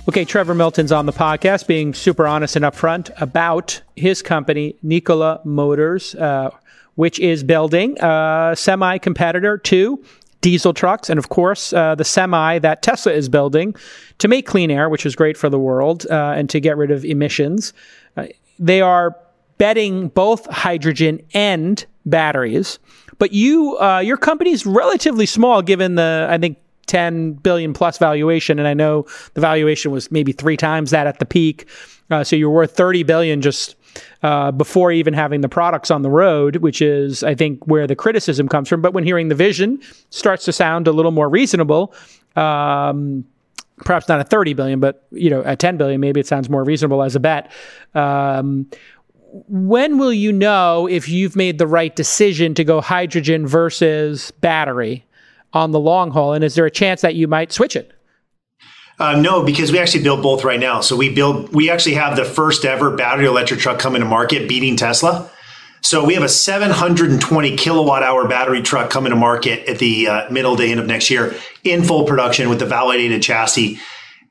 [0.07, 5.39] Okay, Trevor Milton's on the podcast being super honest and upfront about his company, Nikola
[5.45, 6.49] Motors, uh,
[6.95, 10.03] which is building a semi competitor to
[10.41, 13.75] diesel trucks, and of course, uh, the semi that Tesla is building
[14.17, 16.91] to make clean air, which is great for the world, uh, and to get rid
[16.91, 17.73] of emissions.
[18.59, 19.15] They are
[19.57, 22.79] betting both hydrogen and batteries.
[23.17, 28.57] But you, uh, your company's relatively small given the, I think, 10 billion plus valuation.
[28.57, 31.67] And I know the valuation was maybe three times that at the peak.
[32.09, 33.75] Uh, so you're worth 30 billion just
[34.23, 37.95] uh, before even having the products on the road, which is, I think, where the
[37.95, 38.81] criticism comes from.
[38.81, 41.93] But when hearing the vision, starts to sound a little more reasonable.
[42.35, 43.25] Um,
[43.79, 46.63] perhaps not at 30 billion, but you know, at 10 billion, maybe it sounds more
[46.63, 47.51] reasonable as a bet.
[47.93, 48.69] Um,
[49.47, 55.05] when will you know if you've made the right decision to go hydrogen versus battery
[55.53, 56.33] on the long haul?
[56.33, 57.91] And is there a chance that you might switch it?
[58.99, 60.81] Uh, no, because we actually build both right now.
[60.81, 64.49] So we build, we actually have the first ever battery electric truck coming to market,
[64.49, 65.29] beating Tesla.
[65.81, 70.29] So we have a 720 kilowatt hour battery truck coming to market at the uh,
[70.29, 73.79] middle to end of next year in full production with the validated chassis.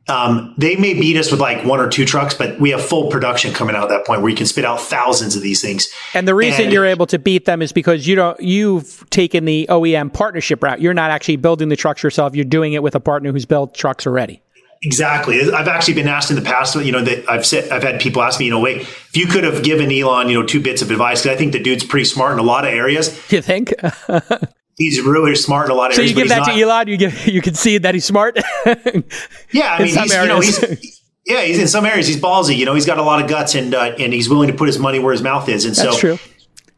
[0.09, 3.11] Um, they may beat us with like one or two trucks, but we have full
[3.11, 5.87] production coming out at that point where you can spit out thousands of these things.
[6.15, 9.45] And the reason and, you're able to beat them is because you don't you've taken
[9.45, 10.81] the OEM partnership route.
[10.81, 12.35] You're not actually building the trucks yourself.
[12.35, 14.41] You're doing it with a partner who's built trucks already.
[14.83, 15.53] Exactly.
[15.53, 18.23] I've actually been asked in the past, you know, that I've said, I've had people
[18.23, 20.83] ask me, you know, wait, if you could have given Elon, you know, two bits
[20.83, 23.09] of advice, because I think the dude's pretty smart in a lot of areas.
[23.38, 23.75] You think?
[24.77, 26.14] he's really smart in a lot of so areas.
[26.14, 28.37] So you give that not, to Elon, you give, you can see that he's smart.
[29.51, 32.57] yeah, I mean, he's, you know, he's, yeah, he's in some areas he's ballsy.
[32.57, 34.67] You know, he's got a lot of guts and uh, and he's willing to put
[34.67, 35.67] his money where his mouth is.
[35.67, 36.19] And That's so, true.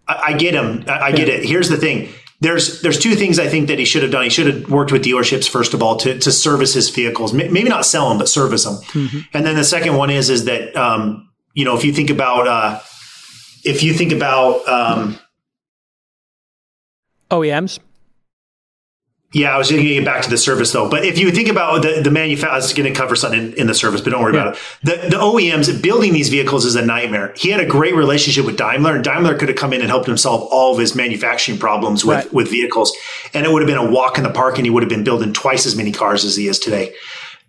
[0.08, 0.84] I, I get him.
[0.88, 1.44] I, I get it.
[1.44, 4.24] Here's the thing there's there's two things I think that he should have done.
[4.24, 7.64] He should have worked with dealerships first of all to to service his vehicles, maybe
[7.64, 8.76] not sell them, but service them.
[8.76, 9.18] Mm-hmm.
[9.35, 12.48] And then the second one is is that um, you know if you think about
[12.48, 12.81] uh,
[13.62, 15.18] if you think about um,
[17.31, 17.79] OEMs,
[19.32, 20.90] yeah, I was going to get back to the service though.
[20.90, 23.52] But if you think about the, the manufacturer, I was going to cover something in,
[23.54, 24.48] in, the service, but don't worry yeah.
[24.48, 24.60] about it.
[24.82, 27.32] The, the OEMs building these vehicles is a nightmare.
[27.36, 30.08] He had a great relationship with Daimler, and Daimler could have come in and helped
[30.08, 32.32] him solve all of his manufacturing problems with, right.
[32.32, 32.92] with vehicles.
[33.32, 35.04] And it would have been a walk in the park, and he would have been
[35.04, 36.92] building twice as many cars as he is today.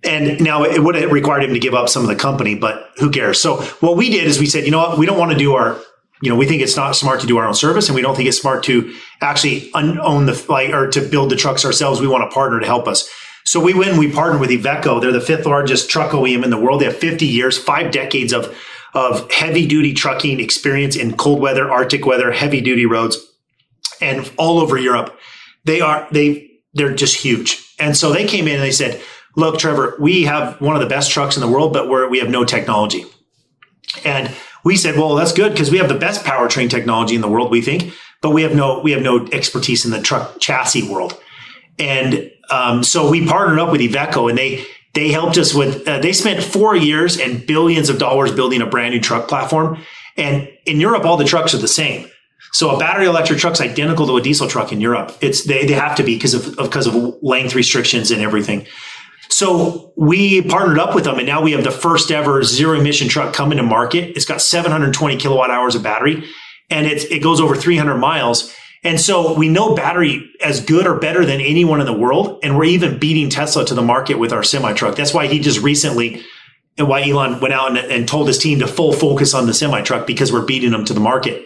[0.03, 2.91] And now it would have required him to give up some of the company, but
[2.97, 3.41] who cares?
[3.41, 4.97] So what we did is we said, you know what?
[4.97, 5.79] We don't want to do our
[6.21, 8.15] you know, we think it's not smart to do our own service and we don't
[8.15, 11.99] think it's smart to actually un- own the like or to build the trucks ourselves.
[11.99, 13.09] We want a partner to help us.
[13.45, 15.01] So we went and we partnered with Iveco.
[15.01, 16.81] They're the fifth largest truck OEM in the world.
[16.81, 18.55] They have 50 years, five decades of,
[18.93, 23.17] of heavy duty trucking experience in cold weather, Arctic weather, heavy duty roads
[23.99, 25.17] and all over Europe.
[25.65, 27.73] They are, they, they're just huge.
[27.79, 29.01] And so they came in and they said,
[29.35, 32.19] look, Trevor, we have one of the best trucks in the world, but we're, we
[32.19, 33.05] have no technology.
[34.05, 34.31] And
[34.63, 37.51] we said, well, that's good because we have the best powertrain technology in the world,
[37.51, 41.19] we think, but we have no, we have no expertise in the truck chassis world.
[41.79, 45.99] And, um, so we partnered up with Iveco and they, they helped us with, uh,
[45.99, 49.81] they spent four years and billions of dollars building a brand new truck platform.
[50.17, 52.09] And in Europe, all the trucks are the same.
[52.51, 55.17] So a battery electric truck's identical to a diesel truck in Europe.
[55.21, 58.67] It's, they, they have to be because of, because of length restrictions and everything.
[59.41, 63.07] So we partnered up with them and now we have the first ever zero emission
[63.07, 64.15] truck coming to market.
[64.15, 66.29] It's got 720 kilowatt hours of battery
[66.69, 68.53] and it, it goes over 300 miles.
[68.83, 72.39] And so we know battery as good or better than anyone in the world.
[72.43, 74.95] And we're even beating Tesla to the market with our semi truck.
[74.95, 76.21] That's why he just recently
[76.77, 79.55] and why Elon went out and, and told his team to full focus on the
[79.55, 81.43] semi truck because we're beating them to the market.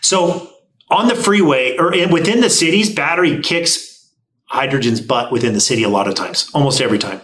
[0.00, 0.48] So
[0.90, 3.92] on the freeway or within the cities, battery kicks
[4.52, 7.20] hydrogen's butt within the city a lot of times, almost every time.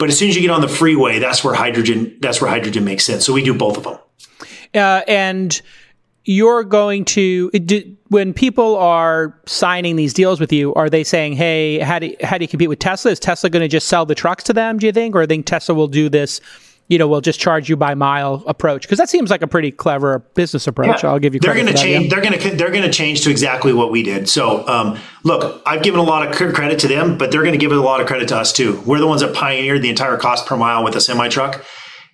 [0.00, 2.84] But as soon as you get on the freeway, that's where hydrogen that's where hydrogen
[2.84, 3.24] makes sense.
[3.24, 3.98] So we do both of them.
[4.74, 5.60] Uh, and
[6.24, 11.34] you're going to do, when people are signing these deals with you, are they saying,
[11.34, 13.10] "Hey, how do how do you compete with Tesla?
[13.10, 14.78] Is Tesla going to just sell the trucks to them?
[14.78, 16.40] Do you think, or I think Tesla will do this
[16.90, 19.70] you know, we'll just charge you by mile approach because that seems like a pretty
[19.70, 21.04] clever business approach.
[21.04, 21.10] Yeah.
[21.10, 21.40] I'll give you.
[21.40, 22.10] They're going to change.
[22.10, 24.28] They're going to they're going to change to exactly what we did.
[24.28, 27.58] So, um, look, I've given a lot of credit to them, but they're going to
[27.58, 28.82] give a lot of credit to us too.
[28.84, 31.64] We're the ones that pioneered the entire cost per mile with a semi truck.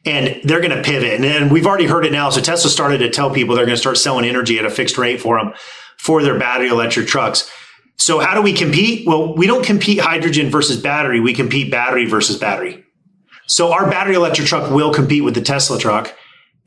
[0.05, 1.15] And they're going to pivot.
[1.15, 2.31] And, and we've already heard it now.
[2.31, 4.99] So Tesla started to tell people they're going to start selling energy at a fixed
[4.99, 5.53] rate for them
[5.99, 7.51] for their battery electric trucks.
[7.97, 9.05] So how do we compete?
[9.05, 11.19] Well, we don't compete hydrogen versus battery.
[11.19, 12.86] We compete battery versus battery.
[13.47, 16.15] So our battery electric truck will compete with the Tesla truck.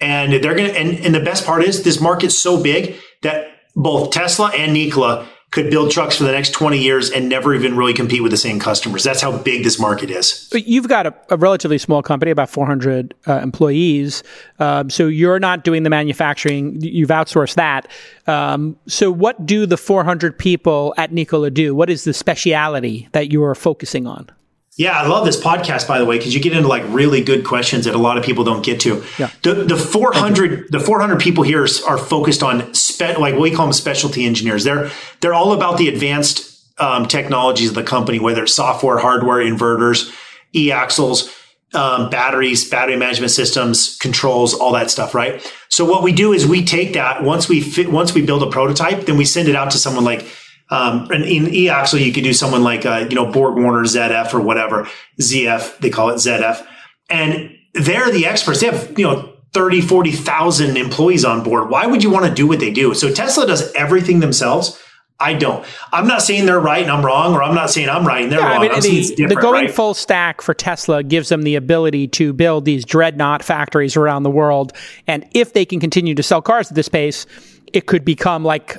[0.01, 3.47] And they're going to, and, and the best part is this market's so big that
[3.75, 7.75] both Tesla and Nikola could build trucks for the next 20 years and never even
[7.75, 9.03] really compete with the same customers.
[9.03, 10.47] That's how big this market is.
[10.51, 14.21] But you've got a, a relatively small company, about 400 uh, employees.
[14.59, 17.87] Um, so you're not doing the manufacturing, you've outsourced that.
[18.27, 21.73] Um, so what do the 400 people at Nikola do?
[21.73, 24.29] What is the speciality that you are focusing on?
[24.77, 27.43] Yeah, I love this podcast by the way because you get into like really good
[27.45, 29.03] questions that a lot of people don't get to.
[29.17, 29.29] Yeah.
[29.43, 33.65] The the 400 the 400 people here are focused on spe- like what we call
[33.65, 34.63] them specialty engineers.
[34.63, 34.89] They're
[35.19, 36.45] they're all about the advanced
[36.79, 40.15] um, technologies of the company, whether it's software, hardware, inverters,
[40.55, 41.29] e-axles,
[41.73, 45.45] um, batteries, battery management systems, controls, all that stuff, right?
[45.69, 48.49] So what we do is we take that once we fit, once we build a
[48.49, 50.25] prototype, then we send it out to someone like
[50.69, 54.33] um, and in e-axle, you could do someone like, uh, you know, Borg Warner ZF
[54.33, 54.87] or whatever,
[55.19, 56.65] ZF, they call it ZF.
[57.09, 58.61] And they're the experts.
[58.61, 61.69] They have, you know, 30, 40,000 employees on board.
[61.69, 62.93] Why would you want to do what they do?
[62.93, 64.79] So Tesla does everything themselves.
[65.21, 65.65] I don't.
[65.91, 68.31] I'm not saying they're right and I'm wrong, or I'm not saying I'm right and
[68.31, 68.69] they're yeah, wrong.
[68.71, 69.73] I mean, the, the, going right?
[69.73, 74.29] full stack for Tesla gives them the ability to build these dreadnought factories around the
[74.29, 74.71] world.
[75.07, 77.25] And if they can continue to sell cars at this pace,
[77.73, 78.77] it could become like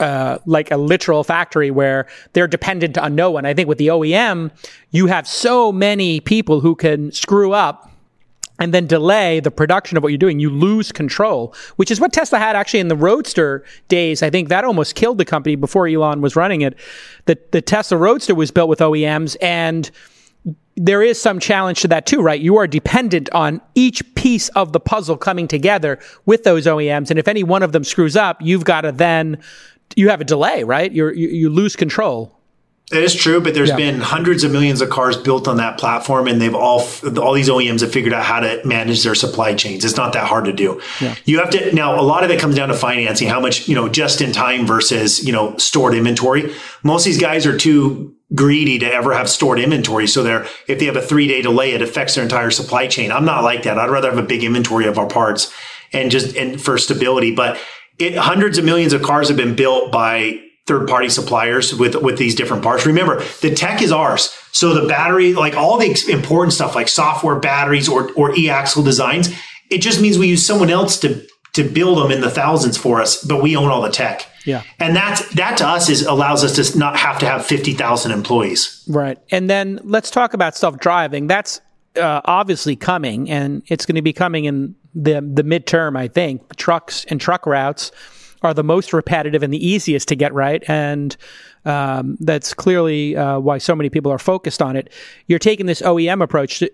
[0.00, 3.46] uh, like a literal factory where they're dependent on no one.
[3.46, 4.50] I think with the OEM,
[4.90, 7.90] you have so many people who can screw up
[8.58, 10.40] and then delay the production of what you're doing.
[10.40, 14.22] You lose control, which is what Tesla had actually in the Roadster days.
[14.22, 16.76] I think that almost killed the company before Elon was running it.
[17.26, 19.90] The, the Tesla Roadster was built with OEMs and
[20.76, 22.40] there is some challenge to that too, right?
[22.40, 27.10] You are dependent on each piece of the puzzle coming together with those OEMs.
[27.10, 29.42] And if any one of them screws up, you've got to then
[29.96, 30.90] you have a delay, right?
[30.90, 32.38] You're, you you lose control.
[32.90, 33.76] It is true, but there's yeah.
[33.76, 36.80] been hundreds of millions of cars built on that platform, and they've all
[37.20, 39.84] all these OEMs have figured out how to manage their supply chains.
[39.84, 40.80] It's not that hard to do.
[40.98, 41.14] Yeah.
[41.26, 42.00] You have to now.
[42.00, 44.66] A lot of it comes down to financing, how much you know, just in time
[44.66, 46.54] versus you know, stored inventory.
[46.82, 50.06] Most of these guys are too greedy to ever have stored inventory.
[50.06, 53.12] So they're if they have a three day delay, it affects their entire supply chain.
[53.12, 53.78] I'm not like that.
[53.78, 55.52] I'd rather have a big inventory of our parts
[55.92, 57.60] and just and for stability, but
[57.98, 62.18] it, hundreds of millions of cars have been built by third party suppliers with with
[62.18, 62.86] these different parts.
[62.86, 64.34] Remember, the tech is ours.
[64.52, 69.30] So the battery, like all the important stuff like software, batteries or or e-axle designs,
[69.70, 73.00] it just means we use someone else to to build them in the thousands for
[73.00, 74.26] us, but we own all the tech.
[74.44, 74.62] Yeah.
[74.78, 78.84] And that's that to us is allows us to not have to have 50,000 employees.
[78.88, 79.18] Right.
[79.30, 81.26] And then let's talk about self-driving.
[81.26, 81.60] That's
[81.98, 86.56] uh, obviously coming and it's going to be coming in the the midterm, I think,
[86.56, 87.92] trucks and truck routes
[88.42, 91.16] are the most repetitive and the easiest to get right, and
[91.64, 94.92] um, that's clearly uh, why so many people are focused on it.
[95.26, 96.60] You're taking this OEM approach.
[96.60, 96.70] To,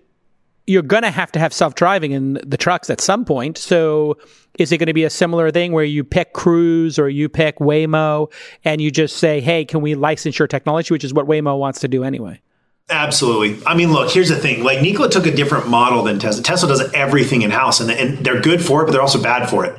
[0.67, 3.57] you're going to have to have self driving in the trucks at some point.
[3.57, 4.17] So,
[4.57, 7.57] is it going to be a similar thing where you pick Cruise or you pick
[7.59, 8.31] Waymo
[8.63, 11.81] and you just say, hey, can we license your technology, which is what Waymo wants
[11.81, 12.41] to do anyway?
[12.89, 13.65] Absolutely.
[13.65, 14.63] I mean, look, here's the thing.
[14.63, 16.43] Like Nikola took a different model than Tesla.
[16.43, 19.49] Tesla does everything in house and, and they're good for it, but they're also bad
[19.49, 19.75] for it.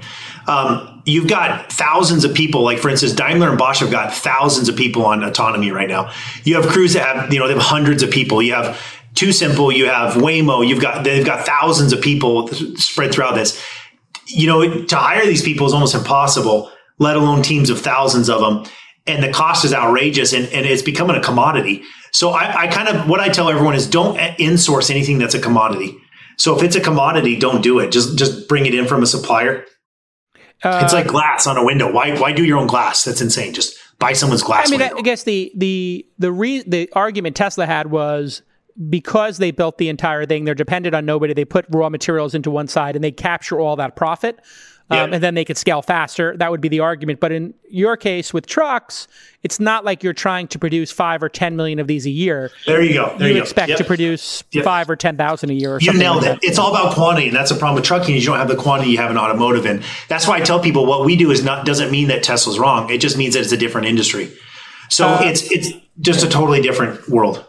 [0.48, 4.68] Um, you've got thousands of people, like for instance, Daimler and Bosch have got thousands
[4.68, 6.12] of people on autonomy right now.
[6.42, 8.42] You have Cruise that have, you know, they have hundreds of people.
[8.42, 8.80] You have
[9.14, 13.62] TuSimple, you have Waymo, you've got, they've got thousands of people spread throughout this.
[14.26, 18.40] You know, to hire these people is almost impossible, let alone teams of thousands of
[18.40, 18.64] them.
[19.06, 21.84] And the cost is outrageous and, and it's becoming a commodity.
[22.16, 25.38] So I, I kind of what I tell everyone is don't insource anything that's a
[25.38, 25.98] commodity.
[26.38, 27.92] So if it's a commodity, don't do it.
[27.92, 29.66] Just just bring it in from a supplier.
[30.64, 31.92] Uh, it's like glass on a window.
[31.92, 33.04] Why why do your own glass?
[33.04, 33.52] That's insane.
[33.52, 34.68] Just buy someone's glass.
[34.68, 34.96] I mean, window.
[34.96, 38.40] I guess the the the re- the argument Tesla had was
[38.88, 41.34] because they built the entire thing, they're dependent on nobody.
[41.34, 44.40] They put raw materials into one side and they capture all that profit
[44.88, 46.36] um, and then they could scale faster.
[46.36, 47.18] That would be the argument.
[47.18, 49.08] But in your case with trucks,
[49.42, 52.50] it's not like you're trying to produce five or 10 million of these a year.
[52.66, 53.16] There you go.
[53.18, 53.78] There you, you expect yep.
[53.78, 54.64] to produce yep.
[54.64, 55.74] five or 10,000 a year.
[55.74, 56.44] Or you nailed like it.
[56.44, 57.26] It's all about quantity.
[57.26, 59.18] And that's a problem with trucking is you don't have the quantity you have in
[59.18, 59.66] automotive.
[59.66, 62.58] And that's why I tell people what we do is not, doesn't mean that Tesla's
[62.58, 62.88] wrong.
[62.90, 64.32] It just means that it's a different industry.
[64.88, 65.70] So uh, it's, it's
[66.00, 67.44] just a totally different world.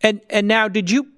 [0.00, 1.08] And, and now did you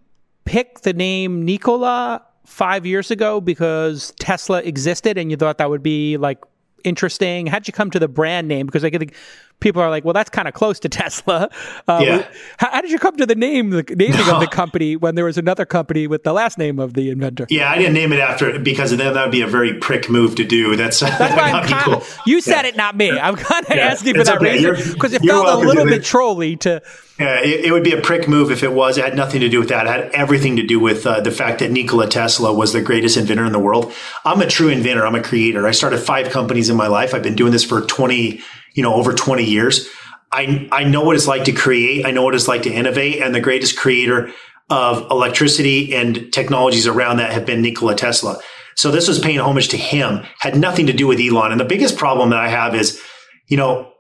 [0.47, 5.83] pick the name Nikola five years ago because Tesla existed and you thought that would
[5.83, 6.39] be like
[6.85, 7.47] interesting?
[7.47, 8.67] How'd you come to the brand name?
[8.67, 9.15] Because I think
[9.61, 11.49] people are like, well, that's kind of close to Tesla.
[11.89, 12.27] Uh, Yeah.
[12.59, 15.25] How, how did you come to the name, the naming of the company when there
[15.25, 17.47] was another company with the last name of the inventor?
[17.49, 19.15] Yeah, I didn't name it after because of them.
[19.15, 20.77] That would be a very prick move to do.
[20.77, 22.03] That's That's why I'm kind cool.
[22.27, 23.11] you said it, not me.
[23.11, 24.65] I'm kind of Yeah, asking for it's that okay.
[24.67, 26.83] reason because it felt a little bit trolly to.
[27.19, 28.97] Yeah, it, it would be a prick move if it was.
[28.97, 29.87] It had nothing to do with that.
[29.87, 33.17] It had everything to do with uh, the fact that Nikola Tesla was the greatest
[33.19, 33.93] inventor in the world.
[34.25, 35.05] I'm a true inventor.
[35.07, 35.67] I'm a creator.
[35.67, 37.13] I started five companies in my life.
[37.15, 38.41] I've been doing this for 20,
[38.75, 39.89] you know, over 20 years.
[40.33, 42.07] I, I know what it's like to create.
[42.07, 43.21] I know what it's like to innovate.
[43.21, 44.33] And the greatest creator
[44.69, 48.39] of electricity and technologies around that have been Nikola Tesla.
[48.77, 51.51] So this was paying homage to him, had nothing to do with Elon.
[51.51, 53.01] And the biggest problem that I have is,
[53.49, 53.93] you know,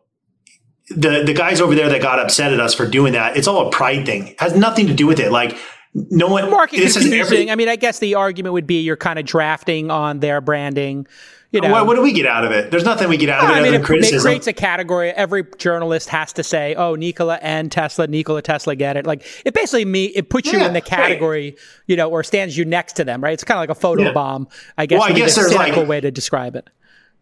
[0.88, 3.68] the the guys over there that got upset at us for doing that, it's all
[3.68, 4.28] a pride thing.
[4.28, 5.30] It has nothing to do with it.
[5.30, 5.56] Like
[5.94, 7.20] no one Market this confusing.
[7.20, 10.40] every- I mean, I guess the argument would be you're kind of drafting on their
[10.40, 11.06] branding.
[11.52, 12.70] You know, what, what do we get out of it?
[12.70, 14.20] There's nothing we get out of it I mean, it, it criticism.
[14.20, 15.10] creates a category.
[15.10, 19.52] Every journalist has to say, "Oh, Nikola and Tesla, Nikola Tesla get it." Like it
[19.52, 20.84] basically me, it puts you Yeah, in the right.
[20.84, 21.56] category,
[21.88, 23.32] you know, or stands you next to them, right?
[23.32, 24.12] It's kind of like a photo Yeah.
[24.12, 24.46] bomb.
[24.78, 25.00] I guess.
[25.00, 26.70] Well, I guess the there's, like- way to describe it.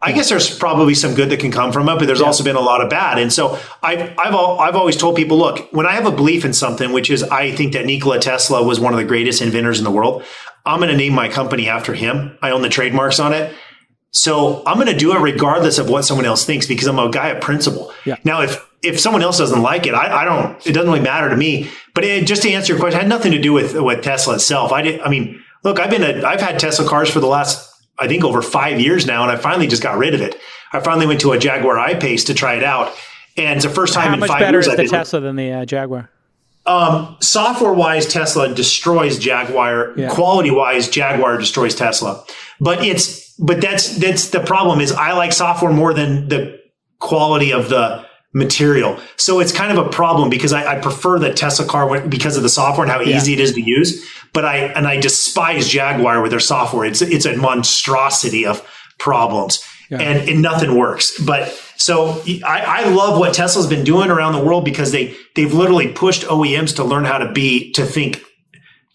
[0.00, 2.54] I guess there's probably some good that can come from it, but there's also been
[2.54, 3.18] a lot of bad.
[3.18, 6.44] And so I've I've al- I've always told people, look, when I have a belief
[6.44, 9.78] in something, which is I think that Nikola Tesla was one of the greatest inventors
[9.78, 10.22] in the world,
[10.64, 12.38] I'm going to name my company after him.
[12.42, 13.52] I own the trademarks on it.
[14.10, 17.10] So I'm going to do it regardless of what someone else thinks because I'm a
[17.10, 17.92] guy of principle.
[18.04, 18.16] Yeah.
[18.24, 20.64] Now, if if someone else doesn't like it, I, I don't.
[20.66, 21.70] It doesn't really matter to me.
[21.94, 24.34] But it, just to answer your question, it had nothing to do with with Tesla
[24.34, 24.72] itself.
[24.72, 25.00] I did.
[25.00, 27.68] I mean, look, I've been a, I've had Tesla cars for the last
[27.98, 30.36] I think over five years now, and I finally just got rid of it.
[30.72, 32.94] I finally went to a Jaguar I-Pace to try it out,
[33.36, 34.90] and it's the first time How in much five better years is I've the been-
[34.90, 36.10] Tesla than the uh, Jaguar?
[37.20, 39.94] software wise, Tesla destroys Jaguar.
[39.96, 40.10] Yeah.
[40.10, 42.24] Quality wise, Jaguar destroys Tesla.
[42.60, 46.60] But it's but that's that's the problem is I like software more than the
[46.98, 49.00] quality of the material.
[49.16, 52.42] So it's kind of a problem because I, I prefer the Tesla car because of
[52.42, 54.06] the software and how easy it is to use.
[54.32, 56.84] But I and I despise Jaguar with their software.
[56.84, 58.66] It's it's a monstrosity of
[58.98, 59.64] problems.
[59.90, 61.18] And, and nothing works.
[61.18, 61.48] But
[61.78, 65.88] so I, I love what Tesla's been doing around the world because they they've literally
[65.88, 68.22] pushed OEMs to learn how to be to think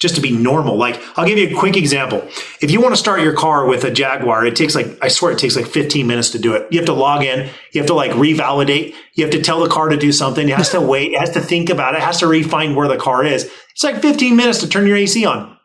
[0.04, 0.76] just to be normal.
[0.76, 2.28] Like I'll give you a quick example.
[2.62, 5.32] If you want to start your car with a Jaguar, it takes like I swear
[5.32, 6.68] it takes like 15 minutes to do it.
[6.72, 9.70] You have to log in, you have to like revalidate, you have to tell the
[9.70, 12.04] car to do something, it has to wait, it has to think about it, it
[12.04, 13.50] has to refine where the car is.
[13.72, 15.58] It's like 15 minutes to turn your AC on.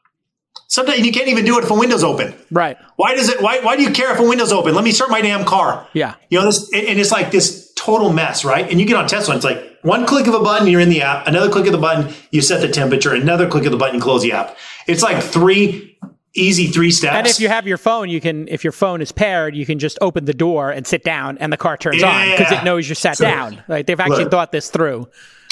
[0.68, 2.34] Sometimes you can't even do it if a window's open.
[2.50, 2.76] Right.
[2.96, 3.42] Why does it?
[3.42, 4.74] Why, why do you care if a window's open?
[4.74, 5.88] Let me start my damn car.
[5.94, 6.14] Yeah.
[6.30, 8.70] You know this, and it's like this total mess, right?
[8.70, 10.88] And you get on Tesla, and it's like one click of a button, you're in
[10.88, 11.26] the app.
[11.26, 13.14] Another click of the button, you set the temperature.
[13.14, 14.56] Another click of the button, you close the app.
[14.86, 15.98] It's like three
[16.34, 17.16] easy three steps.
[17.16, 19.78] And if you have your phone, you can, if your phone is paired, you can
[19.78, 22.88] just open the door and sit down, and the car turns on because it knows
[22.88, 23.62] you're sat So- down.
[23.68, 23.86] Right?
[23.86, 24.30] They've actually Look.
[24.30, 25.08] thought this through.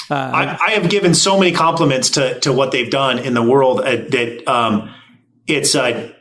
[0.09, 3.81] I, I have given so many compliments to to what they've done in the world
[3.81, 4.93] uh, that um,
[5.47, 6.11] it's uh,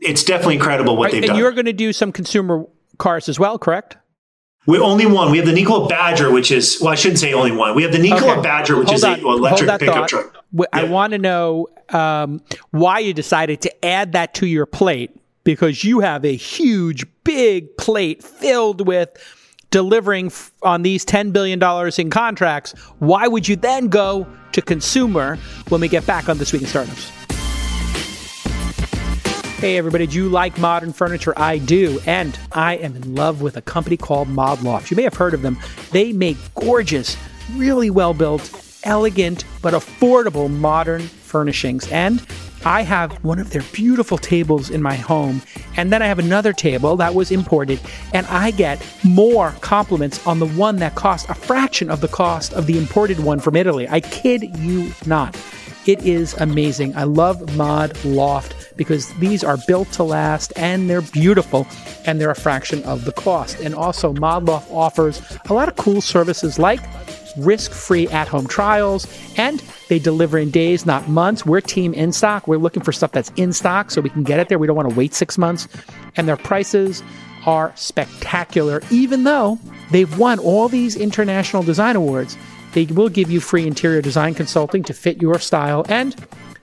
[0.00, 1.38] it's definitely incredible what they've and done.
[1.38, 2.66] you're going to do some consumer
[2.98, 3.96] cars as well, correct?
[4.66, 5.30] We only one.
[5.32, 7.74] We have the Nikola Badger, which is well, I shouldn't say only one.
[7.74, 8.42] We have the Nikola Okay.
[8.42, 9.18] Badger, which Hold is on.
[9.18, 10.08] a electric pickup thought.
[10.08, 10.44] truck.
[10.72, 10.88] I Yeah.
[10.90, 12.40] want to know um,
[12.70, 15.10] why you decided to add that to your plate
[15.44, 19.10] because you have a huge, big plate filled with
[19.70, 21.60] delivering f- on these $10 billion
[21.98, 22.72] in contracts.
[23.00, 25.36] Why would you then go to consumer
[25.70, 27.10] when we get back on This Week in Startups?
[29.62, 31.32] Hey everybody, do you like modern furniture?
[31.36, 34.90] I do, and I am in love with a company called Modloft.
[34.90, 35.56] You may have heard of them.
[35.92, 37.16] They make gorgeous,
[37.54, 41.86] really well built, elegant, but affordable modern furnishings.
[41.92, 42.26] And
[42.64, 45.42] I have one of their beautiful tables in my home,
[45.76, 47.78] and then I have another table that was imported,
[48.12, 52.52] and I get more compliments on the one that cost a fraction of the cost
[52.52, 53.86] of the imported one from Italy.
[53.88, 55.36] I kid you not.
[55.84, 56.94] It is amazing.
[56.94, 61.66] I love Modloft because these are built to last and they're beautiful
[62.06, 63.58] and they're a fraction of the cost.
[63.60, 66.80] And also, Modloft offers a lot of cool services like
[67.36, 69.06] risk free at home trials
[69.36, 71.44] and they deliver in days, not months.
[71.44, 72.46] We're team in stock.
[72.46, 74.58] We're looking for stuff that's in stock so we can get it there.
[74.58, 75.66] We don't want to wait six months.
[76.16, 77.02] And their prices
[77.44, 79.58] are spectacular, even though
[79.90, 82.36] they've won all these international design awards.
[82.72, 86.14] They will give you free interior design consulting to fit your style, and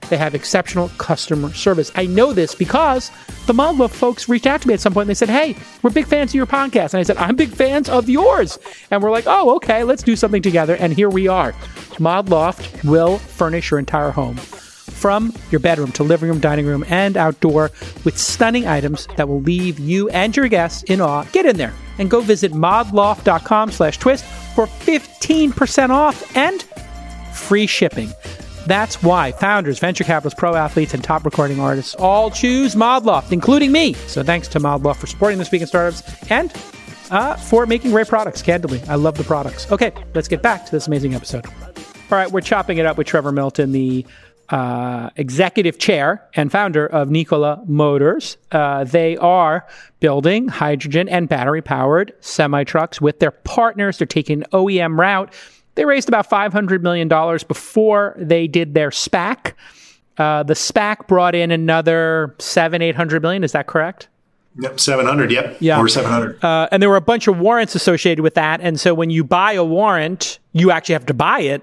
[0.08, 1.92] they have exceptional customer service.
[1.94, 3.10] I know this because
[3.46, 5.90] the Modloft folks reached out to me at some point and they said, Hey, we're
[5.90, 6.94] big fans of your podcast.
[6.94, 8.58] And I said, I'm big fans of yours.
[8.90, 10.74] And we're like, Oh, okay, let's do something together.
[10.76, 11.52] And here we are.
[12.00, 17.16] Modloft will furnish your entire home from your bedroom to living room, dining room, and
[17.16, 17.70] outdoor
[18.04, 21.24] with stunning items that will leave you and your guests in awe.
[21.32, 24.24] Get in there and go visit modloft.com slash twist
[24.54, 26.62] for 15% off and
[27.32, 28.10] free shipping.
[28.66, 33.72] That's why founders, venture capitalists, pro athletes, and top recording artists all choose Modloft, including
[33.72, 33.94] me.
[33.94, 36.52] So thanks to Modloft for supporting this week in startups and
[37.10, 38.42] uh, for making great products.
[38.42, 39.70] Candidly, I love the products.
[39.72, 41.46] Okay, let's get back to this amazing episode.
[41.46, 44.04] All right, we're chopping it up with Trevor Milton, the
[44.50, 48.36] uh, executive chair and founder of Nikola Motors.
[48.50, 49.66] Uh, they are
[50.00, 53.98] building hydrogen and battery powered semi trucks with their partners.
[53.98, 55.32] They're taking an OEM route.
[55.76, 57.08] They raised about $500 million
[57.46, 59.54] before they did their SPAC.
[60.18, 63.44] Uh, the SPAC brought in another seven, eight hundred million.
[63.44, 64.08] Is that correct?
[64.58, 65.30] Yep, 700.
[65.30, 65.56] Yep.
[65.60, 65.78] Yeah.
[65.78, 66.44] Or 700.
[66.44, 68.60] Uh, and there were a bunch of warrants associated with that.
[68.60, 71.62] And so when you buy a warrant, you actually have to buy it.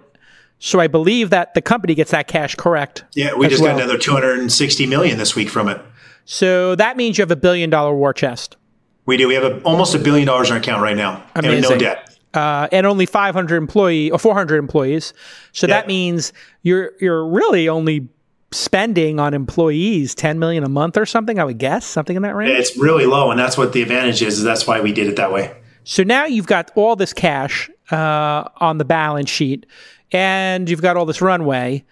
[0.60, 3.06] So I believe that the company gets that cash correct.
[3.14, 3.76] Yeah, we just well.
[3.76, 5.80] got another 260 million this week from it.
[6.26, 8.58] So that means you have a billion dollar war chest.
[9.06, 9.28] We do.
[9.28, 11.24] We have a, almost a billion dollars in our account right now.
[11.36, 12.18] And no debt.
[12.34, 15.14] Uh, and only 500 employee or 400 employees.
[15.54, 18.10] So that means you're you're really only
[18.52, 21.40] spending on employees 10 million a month or something.
[21.40, 22.52] I would guess something in that range.
[22.52, 24.38] It's really low, and that's what the advantage is.
[24.40, 25.56] is that's why we did it that way.
[25.84, 29.66] So now you've got all this cash uh, on the balance sheet,
[30.12, 31.84] and you've got all this runway.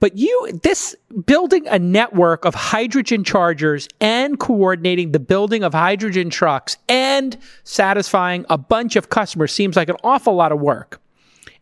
[0.00, 6.28] But you, this building a network of hydrogen chargers and coordinating the building of hydrogen
[6.28, 11.00] trucks and satisfying a bunch of customers seems like an awful lot of work.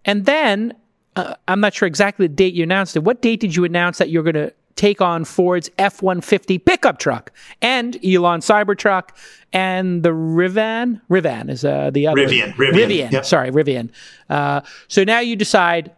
[0.07, 0.73] And then
[1.17, 3.05] uh, I'm not sure exactly the date you announced it.
[3.05, 6.99] What date did you announce that you're going to take on Ford's F 150 pickup
[6.99, 9.11] truck and Elon Cybertruck
[9.53, 11.01] and the Rivian?
[11.11, 12.21] Rivian is uh, the other.
[12.27, 13.13] Rivian, Rivian, Rivian.
[13.13, 13.25] yep.
[13.25, 13.91] Sorry, Rivian.
[14.29, 15.93] Uh, so now you decide,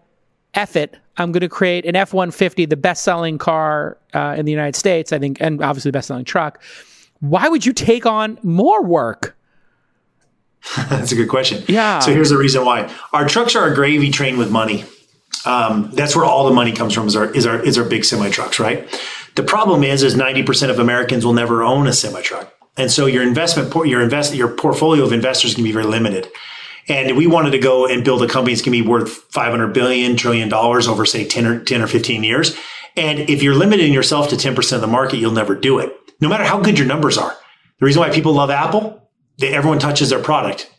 [0.55, 0.97] F it.
[1.19, 4.77] I'm going to create an F 150, the best selling car uh, in the United
[4.77, 6.63] States, I think, and obviously the best selling truck.
[7.21, 9.37] Why would you take on more work?
[10.89, 11.65] That's a good question.
[11.69, 11.99] Yeah.
[11.99, 12.93] So here's the reason why.
[13.13, 14.85] Our trucks are a gravy train with money.
[15.45, 18.05] Um, that's where all the money comes from is our, is our, is our big
[18.05, 18.89] semi trucks, right?
[19.35, 22.53] The problem is, is 90% of Americans will never own a semi truck.
[22.77, 26.29] And so your investment, your invest, your portfolio of investors can be very limited.
[26.89, 29.69] And we wanted to go and build a company that's going to be worth 500
[29.73, 32.57] billion trillion dollars over say 10 or 10 or 15 years.
[32.97, 35.95] And if you're limiting yourself to 10% of the market, you'll never do it.
[36.21, 37.37] No matter how good your numbers are.
[37.79, 40.71] The reason why people love Apple, they, everyone touches their product.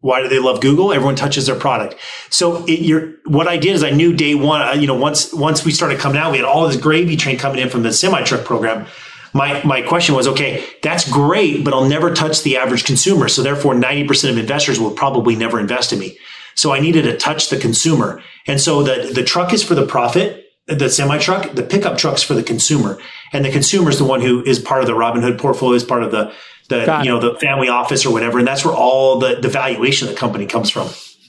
[0.00, 0.92] Why do they love Google?
[0.92, 1.94] Everyone touches their product.
[2.30, 5.64] So it, what I did is I knew day one, uh, you know, once, once
[5.64, 8.22] we started coming out, we had all this gravy train coming in from the semi
[8.22, 8.86] truck program.
[9.32, 13.28] My, my question was, okay, that's great, but I'll never touch the average consumer.
[13.28, 16.18] So therefore 90% of investors will probably never invest in me.
[16.56, 18.22] So I needed to touch the consumer.
[18.46, 22.22] And so the, the truck is for the profit, the semi truck, the pickup truck's
[22.22, 22.98] for the consumer.
[23.32, 26.02] And the consumer is the one who is part of the Robinhood portfolio, is part
[26.02, 26.32] of the,
[26.70, 28.38] the, Got you know, the family office or whatever.
[28.38, 30.88] And that's where all the, the valuation of the company comes from.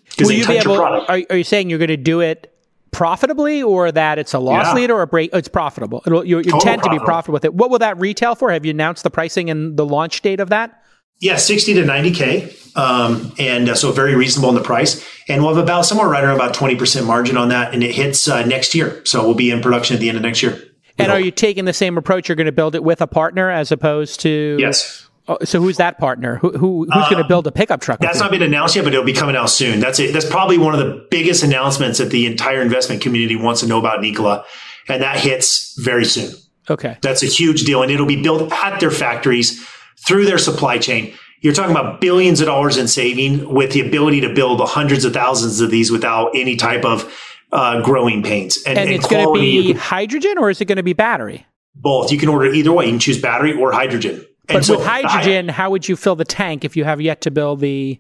[0.10, 0.78] Because Will you be able?
[0.78, 1.10] product.
[1.10, 2.48] Are, are you saying you're going to do it
[2.92, 4.74] profitably, or that it's a loss Yeah.
[4.74, 5.32] leader or a break?
[5.34, 6.04] It's profitable.
[6.06, 7.06] It'll, you, you Total intend to be profitable.
[7.06, 7.54] profitable with it.
[7.54, 8.52] What will that retail for?
[8.52, 10.78] Have you announced the pricing and the launch date of that?
[11.20, 12.76] Yeah, 60 to 90K.
[12.78, 15.06] Um, and uh, so very reasonable in the price.
[15.30, 17.74] And we'll have about somewhere right around about 20% margin on that.
[17.74, 19.02] And it hits uh, next year.
[19.06, 20.62] So we'll be in production at the end of next year.
[20.98, 22.28] And are you taking the same approach?
[22.28, 25.08] You're going to build it with a partner as opposed to Yes.
[25.32, 26.36] Oh, so who's that partner?
[26.38, 28.02] Who, who who's going to build a pickup truck?
[28.02, 29.80] That's not been announced yet, but it'll be coming out soon.
[29.80, 30.12] That's it.
[30.12, 33.80] That's probably one of the biggest announcements that the entire investment community wants to know
[33.80, 34.44] about Nikola.
[34.90, 36.34] And that hits very soon.
[36.70, 36.98] okay.
[37.02, 37.82] That's a huge deal.
[37.82, 39.66] And it'll be built at their factories
[40.06, 41.14] through their supply chain.
[41.40, 45.14] You're talking about billions of dollars in saving with the ability to build hundreds of
[45.14, 47.12] thousands of these without any type of
[47.54, 48.62] uh, growing pains.
[48.66, 51.46] And it's going to be hydrogen, or is it going to be battery?
[51.76, 52.12] both.
[52.12, 52.86] You can order either way.
[52.86, 54.26] You can choose battery or hydrogen.
[54.50, 57.22] And But so with hydrogen, how would you fill the tank if you have yet
[57.22, 58.00] to build the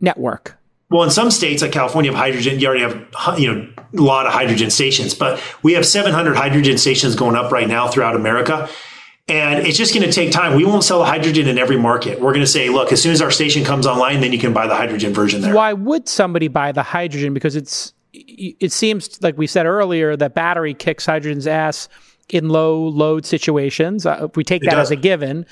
[0.00, 0.56] network?
[0.90, 2.60] Well, in some states like California, have hydrogen.
[2.60, 6.78] You already have you know a lot of hydrogen stations, but we have 700 hydrogen
[6.78, 8.68] stations going up right now throughout America.
[9.28, 10.54] And it's just going to take time.
[10.54, 12.20] We won't sell hydrogen in every market.
[12.20, 14.52] We're going to say, look, as soon as our station comes online, then you can
[14.52, 15.52] buy the hydrogen version there.
[15.52, 17.34] Why would somebody buy the hydrogen?
[17.34, 21.88] Because it's it seems like we said earlier that battery kicks hydrogen's ass
[22.28, 24.06] in low load situations.
[24.06, 24.88] Uh, if we take that does.
[24.88, 25.46] as a given,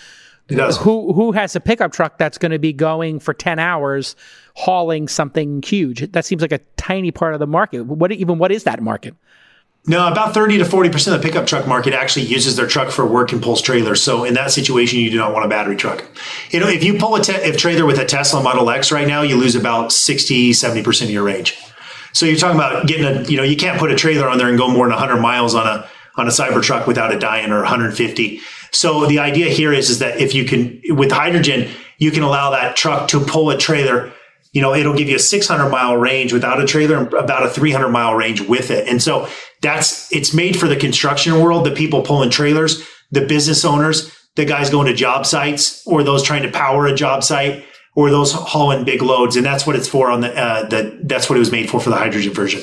[0.49, 4.17] It who who has a pickup truck that's going to be going for 10 hours
[4.55, 8.53] hauling something huge that seems like a tiny part of the market what even what
[8.53, 9.15] is that market
[9.87, 13.05] No, about 30 to 40% of the pickup truck market actually uses their truck for
[13.05, 14.01] work and pulls trailers.
[14.01, 16.05] So in that situation, you do not want a battery truck.
[16.51, 19.07] You know, if you pull a te- if trailer with a Tesla Model X right
[19.07, 21.59] now, you lose about 60, 70% of your range.
[22.15, 24.49] So you're talking about getting a, you know, you can't put a trailer on there
[24.49, 25.87] and go more than 100 miles on a,
[26.17, 28.41] on a Cybertruck without a dying or 150.
[28.71, 32.51] So the idea here is, is that if you can, with hydrogen, you can allow
[32.51, 34.13] that truck to pull a trailer.
[34.53, 37.49] You know, it'll give you a 600 mile range without a trailer and about a
[37.49, 38.89] 300 mile range with it.
[38.89, 39.29] And so
[39.63, 44.45] that's, it's made for the construction world, the people pulling trailers, the business owners, the
[44.45, 48.33] guys going to job sites or those trying to power a job site or those
[48.33, 49.37] hauling big loads.
[49.37, 51.81] And that's what it's for on the, uh, the, that's what it was made for,
[51.81, 52.63] for the hydrogen version.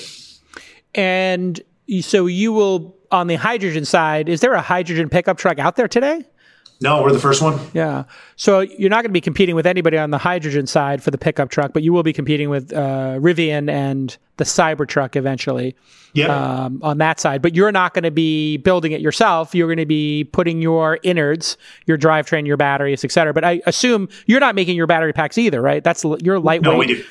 [0.93, 1.61] And
[1.99, 5.89] so you will, on the hydrogen side, is there a hydrogen pickup truck out there
[5.89, 6.23] today?
[6.83, 7.59] No, we're the first one.
[7.73, 8.05] Yeah.
[8.37, 11.17] So you're not going to be competing with anybody on the hydrogen side for the
[11.17, 15.75] pickup truck, but you will be competing with uh, Rivian and the Cybertruck eventually.
[16.13, 16.35] Yeah.
[16.35, 19.55] Um, on that side, but you're not going to be building it yourself.
[19.55, 23.33] You're going to be putting your innards, your drivetrain, your batteries, et cetera.
[23.33, 25.81] But I assume you're not making your battery packs either, right?
[25.81, 26.63] That's your lightweight.
[26.63, 27.05] No, we do.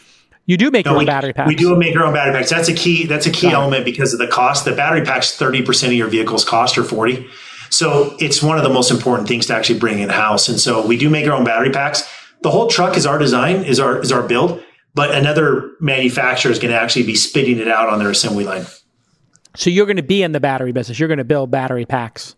[0.50, 1.46] You do make no, your own we, battery packs.
[1.46, 2.50] We do make our own battery packs.
[2.50, 3.06] That's a key.
[3.06, 4.64] That's a key element because of the cost.
[4.64, 7.24] The battery packs thirty percent of your vehicle's cost, or forty.
[7.68, 10.48] So it's one of the most important things to actually bring in house.
[10.48, 12.02] And so we do make our own battery packs.
[12.42, 14.60] The whole truck is our design, is our is our build,
[14.92, 18.66] but another manufacturer is going to actually be spitting it out on their assembly line.
[19.54, 20.98] So you're going to be in the battery business.
[20.98, 22.34] You're going to build battery packs.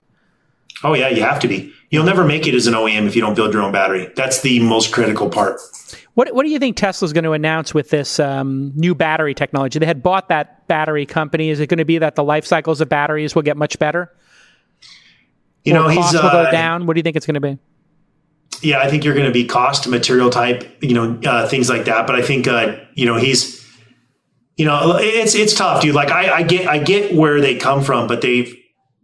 [0.85, 1.72] Oh yeah, you have to be.
[1.91, 4.11] You'll never make it as an OEM if you don't build your own battery.
[4.16, 5.61] That's the most critical part.
[6.14, 9.78] What What do you think Tesla's going to announce with this um, new battery technology?
[9.78, 11.51] They had bought that battery company.
[11.51, 14.12] Is it going to be that the life cycles of batteries will get much better?
[15.64, 16.87] You know, cost he's will uh, go down.
[16.87, 17.59] What do you think it's going to be?
[18.62, 21.85] Yeah, I think you're going to be cost, material type, you know, uh, things like
[21.87, 22.07] that.
[22.07, 23.61] But I think, uh, you know, he's,
[24.57, 25.95] you know, it's it's tough, dude.
[25.95, 28.55] Like I, I get I get where they come from, but they've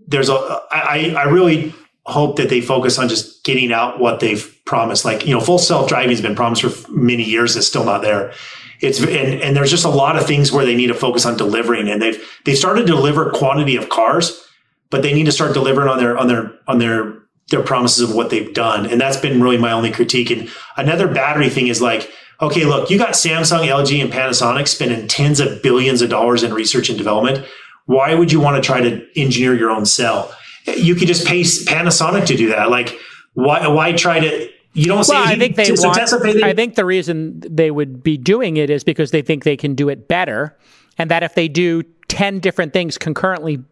[0.09, 1.75] there's a I I really
[2.07, 5.05] hope that they focus on just getting out what they've promised.
[5.05, 7.57] Like you know, full self driving has been promised for many years.
[7.57, 8.33] It's still not there.
[8.81, 11.37] It's and, and there's just a lot of things where they need to focus on
[11.37, 14.45] delivering, and they've they've started to deliver quantity of cars
[14.91, 17.19] but they need to start delivering on their on their on their
[17.51, 18.87] their promises of what they've done.
[18.87, 20.31] And that's been really my only critique.
[20.31, 22.11] And another battery thing is like,
[22.43, 26.53] okay, look, you got Samsung, LG, and Panasonic spending tens of billions of dollars in
[26.53, 27.47] research and development.
[27.89, 30.31] Why would you want to try to engineer your own cell?
[30.67, 32.69] You could just pay Panasonic to do that.
[32.69, 32.95] Like,
[33.33, 35.99] why why try to you don't well, I think they want,
[36.45, 39.75] I think the reason they would be doing it is because they think they can
[39.75, 40.55] do it better.
[40.99, 43.65] And that if they do 10 different things concurrently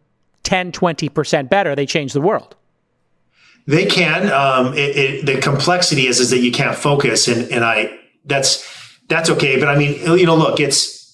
[0.43, 2.55] 10, 20% better, they change the world.
[3.67, 4.31] They can.
[4.31, 8.65] Um, it, it, the complexity is is that you can't focus, and and I that's
[9.09, 9.59] that's okay.
[9.59, 11.06] But I mean, you know, look, it's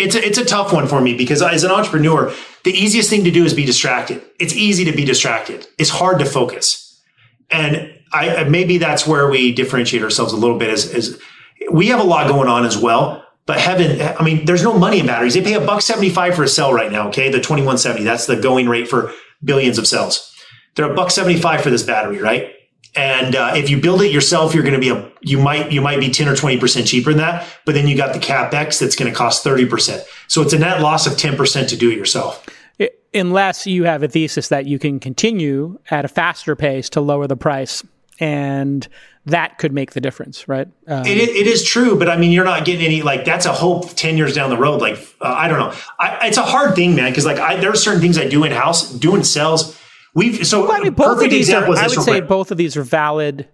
[0.00, 2.32] it's a, it's a tough one for me because as an entrepreneur,
[2.64, 4.22] the easiest thing to do is be distracted.
[4.38, 5.66] It's easy to be distracted.
[5.78, 7.00] It's hard to focus,
[7.50, 10.70] and I maybe that's where we differentiate ourselves a little bit.
[10.70, 11.20] As, as
[11.70, 15.00] we have a lot going on as well, but heaven, I mean, there's no money
[15.00, 15.34] in batteries.
[15.34, 17.08] They pay a buck 75 for a cell right now.
[17.08, 17.30] Okay.
[17.30, 20.32] The 2170, that's the going rate for billions of cells.
[20.74, 22.52] They're a buck 75 for this battery, right?
[22.96, 25.80] And uh, if you build it yourself, you're going to be a, you might, you
[25.80, 27.46] might be 10 or 20% cheaper than that.
[27.64, 30.02] But then you got the CapEx that's going to cost 30%.
[30.28, 32.46] So it's a net loss of 10% to do it yourself.
[33.12, 37.26] Unless you have a thesis that you can continue at a faster pace to lower
[37.26, 37.82] the price
[38.20, 38.86] and
[39.26, 40.68] that could make the difference, right?
[40.86, 43.52] Um, it, it is true, but I mean, you're not getting any like that's a
[43.52, 44.80] hope ten years down the road.
[44.80, 47.70] Like uh, I don't know, I, it's a hard thing, man, because like I, there
[47.70, 49.76] are certain things I do in house, doing cells.
[50.14, 52.76] We've so well, I mean, both of these are, I would say both of these
[52.76, 53.48] are valid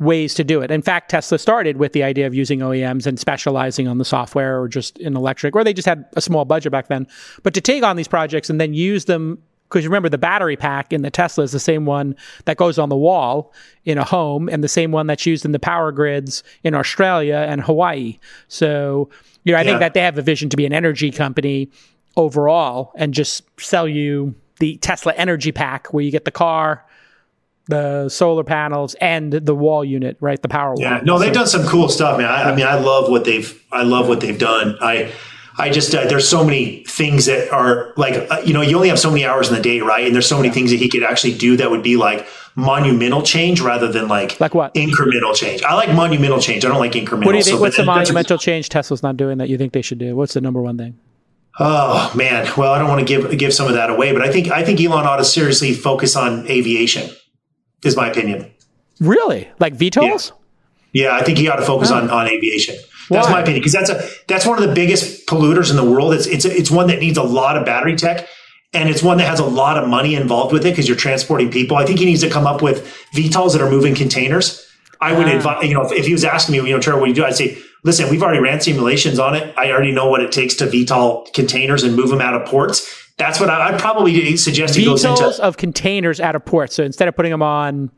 [0.00, 0.70] ways to do it.
[0.70, 4.60] In fact, Tesla started with the idea of using OEMs and specializing on the software
[4.60, 7.06] or just in electric, or they just had a small budget back then.
[7.42, 10.92] But to take on these projects and then use them because remember the battery pack
[10.92, 13.52] in the Tesla is the same one that goes on the wall
[13.84, 17.46] in a home and the same one that's used in the power grids in Australia
[17.48, 18.18] and Hawaii.
[18.48, 19.08] So,
[19.44, 19.68] you know, I yeah.
[19.68, 21.70] think that they have a vision to be an energy company
[22.16, 26.84] overall and just sell you the Tesla energy pack where you get the car,
[27.66, 30.40] the solar panels and the wall unit, right?
[30.40, 30.80] The power wall.
[30.80, 30.96] yeah.
[30.96, 31.04] wall.
[31.04, 32.28] No, they've done some cool stuff, man.
[32.28, 34.76] I, I mean, I love what they've, I love what they've done.
[34.80, 35.12] I,
[35.58, 38.88] I just uh, there's so many things that are like uh, you know you only
[38.88, 40.06] have so many hours in the day, right?
[40.06, 43.22] And there's so many things that he could actually do that would be like monumental
[43.22, 45.62] change rather than like like what incremental change.
[45.62, 46.64] I like monumental change.
[46.64, 47.26] I don't like incremental.
[47.26, 47.56] What do you think?
[47.56, 50.16] So, what's the monumental change Tesla's not doing that you think they should do?
[50.16, 50.98] What's the number one thing?
[51.62, 54.32] Oh man, well I don't want to give give some of that away, but I
[54.32, 57.10] think I think Elon ought to seriously focus on aviation.
[57.84, 58.50] Is my opinion.
[58.98, 60.32] Really, like VTOLs?
[60.92, 61.96] Yeah, yeah I think he ought to focus oh.
[61.96, 62.76] on on aviation.
[63.10, 63.34] That's Why?
[63.34, 66.14] my opinion because that's a that's one of the biggest polluters in the world.
[66.14, 68.26] It's it's it's one that needs a lot of battery tech,
[68.72, 71.50] and it's one that has a lot of money involved with it because you're transporting
[71.50, 71.76] people.
[71.76, 74.66] I think he needs to come up with VTOLs that are moving containers.
[75.02, 77.00] I would uh, advise, you know, if, if, he was asking me, you know, Trevor,
[77.00, 77.24] what do you do?
[77.24, 79.54] I'd say, listen, we've already ran simulations on it.
[79.56, 83.08] I already know what it takes to VTOL containers and move them out of ports.
[83.16, 84.74] That's what I, would probably suggest.
[84.74, 86.74] He goes into of containers out of ports.
[86.74, 87.90] So instead of putting them on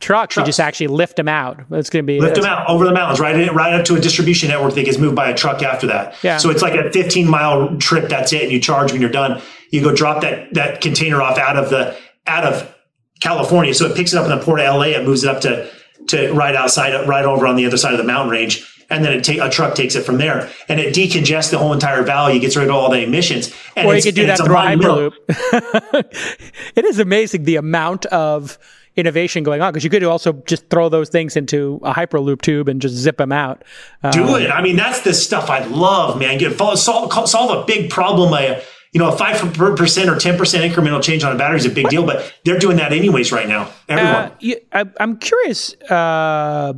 [0.00, 0.36] trucks, trucks.
[0.36, 1.60] you just actually lift them out.
[1.70, 3.94] It's going to be lift them out over the mountains, right, in, right up to
[3.94, 6.16] a distribution network that gets moved by a truck after that.
[6.24, 6.38] Yeah.
[6.38, 8.08] So it's like a 15 mile trip.
[8.08, 9.40] That's it, and you charge when you're done.
[9.70, 12.74] You go drop that that container off out of the out of
[13.20, 13.74] California.
[13.74, 14.86] So it picks it up in the port of LA.
[14.86, 15.70] It moves it up to
[16.08, 19.12] to right outside, right over on the other side of the mountain range and then
[19.12, 22.38] it ta- a truck takes it from there, and it decongests the whole entire valley,
[22.38, 23.54] gets rid of all the emissions.
[23.76, 25.12] And or you could do that through Hyperloop.
[26.76, 28.58] it is amazing the amount of
[28.96, 32.68] innovation going on because you could also just throw those things into a hyperloop tube
[32.68, 33.64] and just zip them out.
[34.12, 34.50] Do um, it.
[34.50, 36.38] I mean, that's the stuff I love, man.
[36.38, 38.32] Get solve, solve a big problem.
[38.34, 38.62] A,
[38.92, 39.40] you know, a five
[39.76, 41.90] percent or ten percent incremental change on a battery is a big what?
[41.90, 43.70] deal, but they're doing that anyways right now.
[43.88, 44.14] Everyone.
[44.14, 45.74] Uh, you, I, am curious.
[45.82, 46.74] Uh,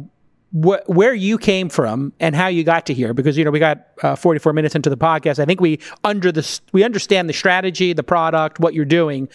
[0.65, 3.59] wh- where you came from and how you got to here because you know we
[3.59, 5.39] got uh, 44 minutes into the podcast.
[5.39, 9.29] I think we under the we understand the strategy the product what you're doing.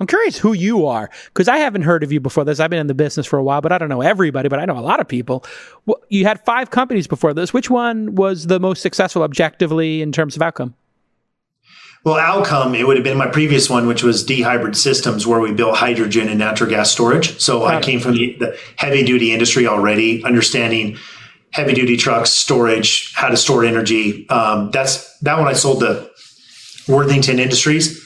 [0.00, 2.58] I'm curious who you are because i haven't heard of you before this.
[2.58, 4.64] I've been in the business for a while but i don't know everybody but i
[4.64, 5.44] know a lot of people.
[6.08, 7.52] You had five companies before this.
[7.52, 10.74] Which one was the most successful objectively in terms of outcome
[12.04, 15.52] well, outcome, it would have been my previous one, which was dHybrid Systems, where we
[15.52, 17.38] built hydrogen and natural gas storage.
[17.40, 20.98] So I came from the, the heavy duty industry already, understanding
[21.52, 24.28] heavy duty trucks, storage, how to store energy.
[24.30, 26.10] Um, that's that one I sold to
[26.88, 28.01] Worthington Industries.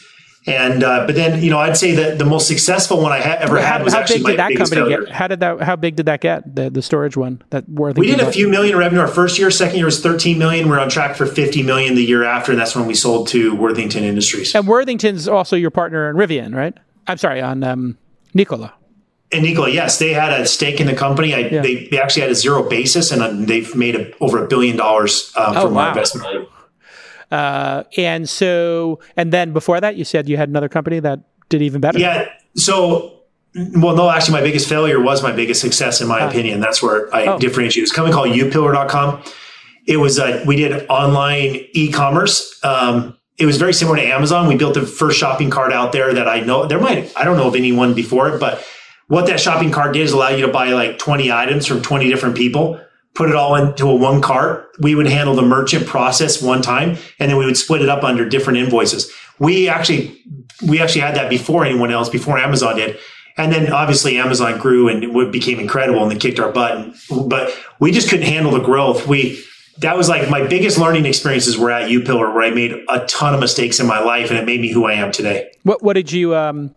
[0.47, 3.39] And uh, but then you know I'd say that the most successful one I ha-
[3.41, 5.05] ever had was how actually big did that company failure.
[5.05, 5.13] get?
[5.13, 5.61] How did that?
[5.61, 6.55] How big did that get?
[6.55, 8.01] The the storage one that Worthington.
[8.01, 9.51] We did a few million revenue our first year.
[9.51, 10.69] Second year was 13 million.
[10.69, 13.57] We're on track for 50 million the year after, and that's when we sold to
[13.57, 14.55] Worthington Industries.
[14.55, 16.75] And Worthington's also your partner in Rivian, right?
[17.09, 17.99] I'm sorry, on um,
[18.33, 18.73] Nikola.
[19.33, 21.35] And Nikola, yes, they had a stake in the company.
[21.35, 21.61] I, yeah.
[21.61, 24.77] they, they actually had a zero basis, and uh, they've made a, over a billion
[24.77, 25.83] dollars uh, oh, from wow.
[25.83, 26.49] my investment.
[27.31, 31.63] Uh, and so, and then before that, you said you had another company that did
[31.63, 31.99] even better.
[31.99, 32.29] Yeah.
[32.55, 33.21] So,
[33.75, 36.29] well, no, actually, my biggest failure was my biggest success, in my ah.
[36.29, 36.61] opinion.
[36.61, 37.39] That's where I oh.
[37.39, 37.85] differentiate.
[37.85, 39.23] It's a company called upillar.com.
[39.87, 42.59] It was, uh, we did online e commerce.
[42.65, 44.49] Um, it was very similar to Amazon.
[44.49, 46.67] We built the first shopping cart out there that I know.
[46.67, 48.65] There might, I don't know of anyone before it, but
[49.09, 52.09] what that shopping cart did is allow you to buy like 20 items from 20
[52.09, 52.81] different people
[53.17, 54.71] put it all into a one cart.
[54.81, 58.05] We would handle the merchant process one time, and then we would split it up
[58.05, 59.11] under different invoices.
[59.39, 60.23] We actually
[60.67, 62.99] we actually had that before anyone else, before Amazon did.
[63.37, 66.95] And then obviously Amazon grew and became incredible and they kicked our butt.
[67.27, 69.07] But we just couldn't handle the growth.
[69.07, 69.43] We
[69.79, 73.35] that was like my biggest learning experiences were at UPillar where I made a ton
[73.35, 75.51] of mistakes in my life and it made me who I am today.
[75.65, 76.75] What what did you um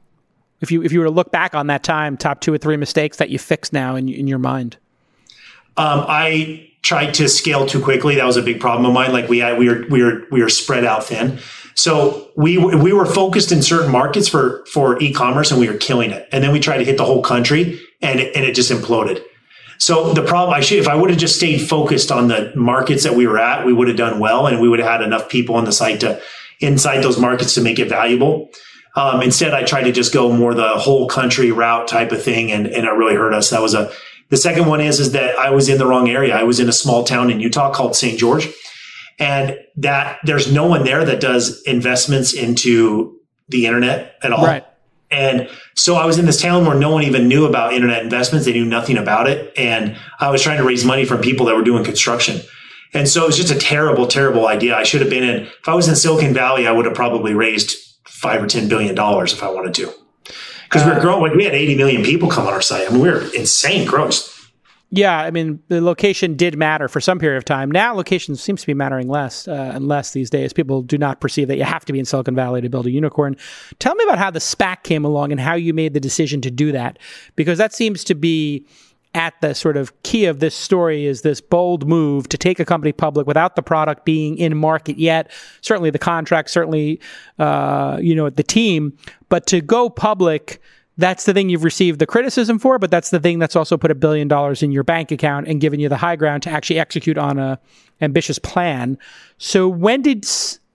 [0.60, 2.76] if you if you were to look back on that time, top two or three
[2.76, 4.78] mistakes that you fixed now in in your mind?
[5.80, 8.16] Um, I tried to scale too quickly.
[8.16, 9.14] That was a big problem of mine.
[9.14, 11.40] Like we had, we were, we were, we were spread out thin.
[11.74, 16.12] So we, we were focused in certain markets for, for e-commerce and we were killing
[16.12, 16.28] it.
[16.34, 19.24] And then we tried to hit the whole country and and it just imploded.
[19.78, 23.04] So the problem, I should, if I would have just stayed focused on the markets
[23.04, 25.30] that we were at, we would have done well and we would have had enough
[25.30, 26.22] people on the site to
[26.60, 28.50] inside those markets to make it valuable.
[28.98, 32.52] Um, instead, I tried to just go more the whole country route type of thing,
[32.52, 33.52] and, and it really hurt us.
[33.52, 33.90] That was a
[34.30, 36.36] the second one is, is that I was in the wrong area.
[36.36, 38.18] I was in a small town in Utah called St.
[38.18, 38.48] George
[39.20, 43.20] and that there's no one there that does investments into
[43.50, 44.46] the internet at all.
[44.46, 44.66] Right.
[45.12, 48.46] And so I was in this town where no one even knew about internet investments.
[48.46, 49.52] They knew nothing about it.
[49.58, 52.42] And I was trying to raise money from people that were doing construction.
[52.94, 54.76] And so it was just a terrible, terrible idea.
[54.76, 57.34] I should have been in, if I was in Silicon Valley, I would have probably
[57.34, 57.76] raised
[58.08, 59.94] five or $10 billion if I wanted to
[60.70, 61.22] because we uh, growing.
[61.22, 62.88] Like we had 80 million people come on our site.
[62.88, 64.36] I mean, we were insane growth.
[64.91, 67.70] Yeah, I mean, the location did matter for some period of time.
[67.70, 70.51] Now, location seems to be mattering less uh, and less these days.
[70.51, 72.91] People do not perceive that you have to be in Silicon Valley to build a
[72.91, 73.38] unicorn.
[73.78, 76.49] Tell me about how the SPAC came along and how you made the decision to
[76.49, 76.97] do that,
[77.36, 78.65] because that seems to be
[79.15, 82.65] at the sort of key of this story is this bold move to take a
[82.65, 85.32] company public without the product being in market yet.
[85.61, 86.99] Certainly the contract, certainly,
[87.39, 88.95] uh, you know, the team,
[89.30, 90.62] but to go public,
[90.98, 93.92] that's the thing you've received the criticism for, but that's the thing that's also put
[93.92, 96.80] a billion dollars in your bank account and given you the high ground to actually
[96.80, 97.60] execute on a
[98.02, 98.98] ambitious plan.
[99.38, 100.28] So when did,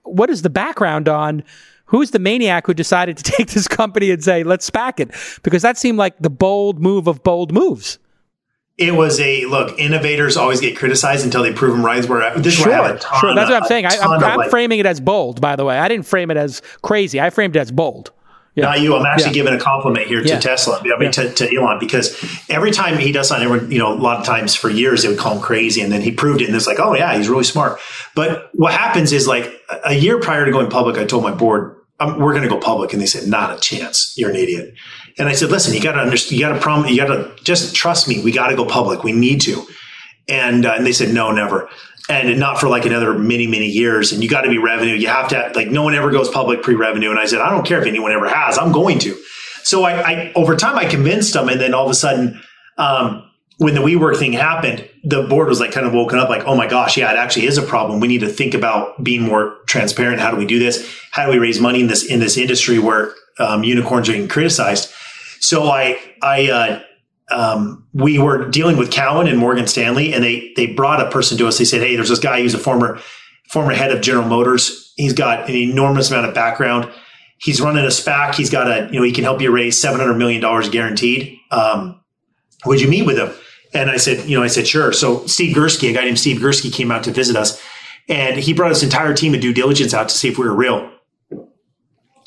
[0.03, 1.43] what is the background on
[1.85, 5.11] who's the maniac who decided to take this company and say, let's SPAC it?
[5.43, 7.99] Because that seemed like the bold move of bold moves
[8.77, 9.77] it was a look.
[9.79, 12.03] Innovators always get criticized until they prove them right.
[12.07, 13.35] Where this sure, sure.
[13.35, 13.85] That's what I'm saying.
[13.85, 15.39] I, am like, framing it as bold.
[15.39, 17.21] By the way, I didn't frame it as crazy.
[17.21, 18.11] I framed it as bold.
[18.55, 18.65] Yeah.
[18.65, 18.95] Not you.
[18.95, 19.43] I'm actually yeah.
[19.43, 20.39] giving a compliment here to yeah.
[20.39, 20.81] Tesla.
[20.81, 22.17] I mean, to, to, Elon because
[22.49, 25.09] every time he does something, everyone, you know, a lot of times for years they
[25.09, 27.27] would call him crazy, and then he proved it, and it's like, oh yeah, he's
[27.27, 27.79] really smart.
[28.15, 29.53] But what happens is like
[29.83, 32.59] a year prior to going public, I told my board, um, we're going to go
[32.59, 32.93] public.
[32.93, 34.13] And they said, not a chance.
[34.17, 34.73] You're an idiot.
[35.17, 37.31] And I said, listen, you got to understand, you got to promise, you got to
[37.43, 38.21] just trust me.
[38.21, 39.03] We got to go public.
[39.03, 39.65] We need to.
[40.27, 41.69] And, uh, and they said, no, never.
[42.07, 44.11] And not for like another many, many years.
[44.11, 44.93] And you got to be revenue.
[44.93, 47.09] You have to, like, no one ever goes public pre revenue.
[47.09, 48.59] And I said, I don't care if anyone ever has.
[48.59, 49.19] I'm going to.
[49.63, 51.49] So I, I over time, I convinced them.
[51.49, 52.39] And then all of a sudden,
[52.77, 53.23] um,
[53.57, 56.55] when the WeWork thing happened, the board was like kind of woken up, like, oh
[56.55, 57.99] my gosh, yeah, it actually is a problem.
[57.99, 60.19] We need to think about being more transparent.
[60.19, 60.87] How do we do this?
[61.11, 64.27] How do we raise money in this in this industry where um, unicorns are getting
[64.27, 64.91] criticized?
[65.39, 66.83] So I I uh,
[67.31, 71.37] um, we were dealing with Cowen and Morgan Stanley, and they they brought a person
[71.37, 71.57] to us.
[71.57, 72.99] They said, hey, there's this guy who's a former
[73.49, 74.93] former head of General Motors.
[74.95, 76.91] He's got an enormous amount of background.
[77.37, 78.35] He's running a SPAC.
[78.35, 81.37] He's got a you know he can help you raise seven hundred million dollars guaranteed.
[81.51, 82.01] Um,
[82.65, 83.31] would you meet with him?
[83.73, 84.93] And I said, you know, I said, sure.
[84.93, 87.61] So Steve Girsky, a guy named Steve Girsky came out to visit us
[88.07, 90.55] and he brought his entire team of due diligence out to see if we were
[90.55, 90.91] real.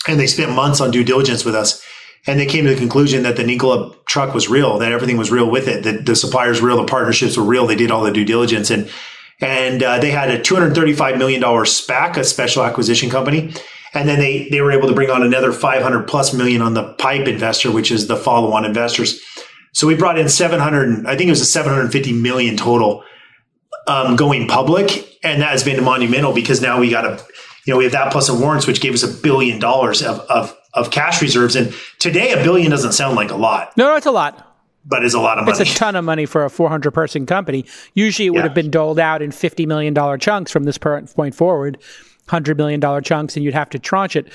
[0.06, 1.84] And they spent months on due diligence with us.
[2.26, 5.30] And they came to the conclusion that the Nikola truck was real, that everything was
[5.30, 7.66] real with it, that the suppliers were real, the partnerships were real.
[7.66, 8.70] They did all the due diligence.
[8.70, 8.90] And,
[9.40, 13.54] and uh, they had a $235 million SPAC, a special acquisition company.
[13.94, 16.92] And then they, they were able to bring on another 500 plus million on the
[16.94, 19.20] pipe investor, which is the follow on investors.
[19.72, 23.04] So we brought in 700, I think it was a 750 million total
[23.86, 25.18] um, going public.
[25.22, 27.24] And that has been monumental because now we got a,
[27.64, 30.20] you know, we have that plus a warrants, which gave us a billion dollars of,
[30.20, 31.56] of, of cash reserves.
[31.56, 33.76] And today, a billion doesn't sound like a lot.
[33.76, 34.44] No, it's a lot.
[34.84, 35.60] But it's a lot of money.
[35.60, 37.66] It's a ton of money for a 400 person company.
[37.94, 38.44] Usually it would yeah.
[38.44, 41.78] have been doled out in $50 million chunks from this point forward,
[42.28, 44.32] $100 million chunks, and you'd have to tranche it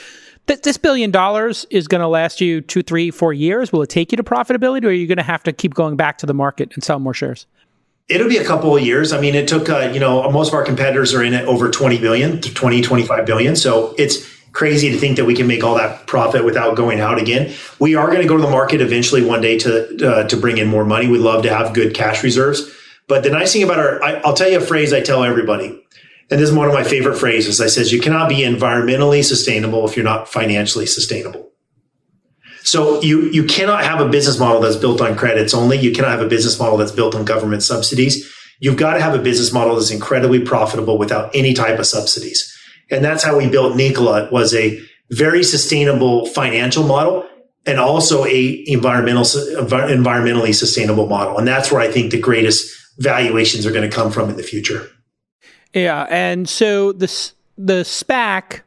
[0.47, 3.71] th- this billion dollars is going to last you two, three, four years.
[3.71, 5.95] Will it take you to profitability, or are you going to have to keep going
[5.95, 7.45] back to the market and sell more shares?
[8.09, 9.13] It'll be a couple of years.
[9.13, 11.71] I mean, it took, uh, you know, most of our competitors are in it over
[11.71, 13.55] 20 billion to 20, 25 billion.
[13.55, 17.19] So it's crazy to think that we can make all that profit without going out
[17.19, 17.53] again.
[17.79, 20.57] We are going to go to the market eventually one day to, uh, to bring
[20.57, 21.07] in more money.
[21.07, 22.71] We'd love to have good cash reserves.
[23.07, 25.83] But the nice thing about our, I, I'll tell you a phrase I tell everybody
[26.33, 27.59] and this is one of my favorite phrases.
[27.59, 31.51] I says, you cannot be environmentally sustainable if you're not financially sustainable.
[32.63, 35.77] So you, you cannot have a business model that's built on credits only.
[35.77, 38.33] You cannot have a business model that's built on government subsidies.
[38.59, 42.49] You've got to have a business model that's incredibly profitable without any type of subsidies.
[42.93, 44.25] And that's how we built Nikola.
[44.25, 44.79] It was a
[45.11, 47.27] very sustainable financial model
[47.65, 51.37] and also a environmental, environmentally sustainable model.
[51.37, 54.43] And that's where I think the greatest valuations are going to come from in the
[54.43, 54.89] future.
[55.73, 57.07] Yeah, and so the
[57.57, 58.61] the SPAC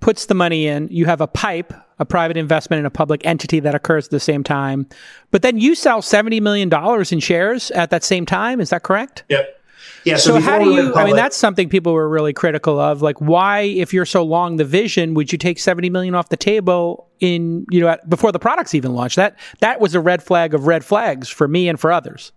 [0.00, 0.88] puts the money in.
[0.90, 4.20] You have a pipe, a private investment in a public entity that occurs at the
[4.20, 4.86] same time.
[5.30, 8.60] But then you sell seventy million dollars in shares at that same time.
[8.60, 9.24] Is that correct?
[9.28, 9.61] Yep.
[10.04, 10.16] Yeah.
[10.16, 10.94] So, so how do you?
[10.94, 13.02] I mean, that's something people were really critical of.
[13.02, 16.36] Like, why, if you're so long the vision, would you take seventy million off the
[16.36, 19.16] table in you know at, before the product's even launched?
[19.16, 22.32] That that was a red flag of red flags for me and for others.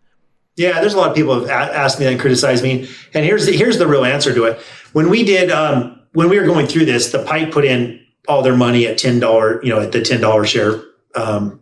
[0.57, 3.51] Yeah, there's a lot of people have asked me and criticized me, and here's the,
[3.51, 4.59] here's the real answer to it.
[4.93, 7.99] When we did, um, when we were going through this, the pipe put in
[8.30, 10.82] all their money at ten dollar, you know, at the ten dollar share
[11.13, 11.61] um,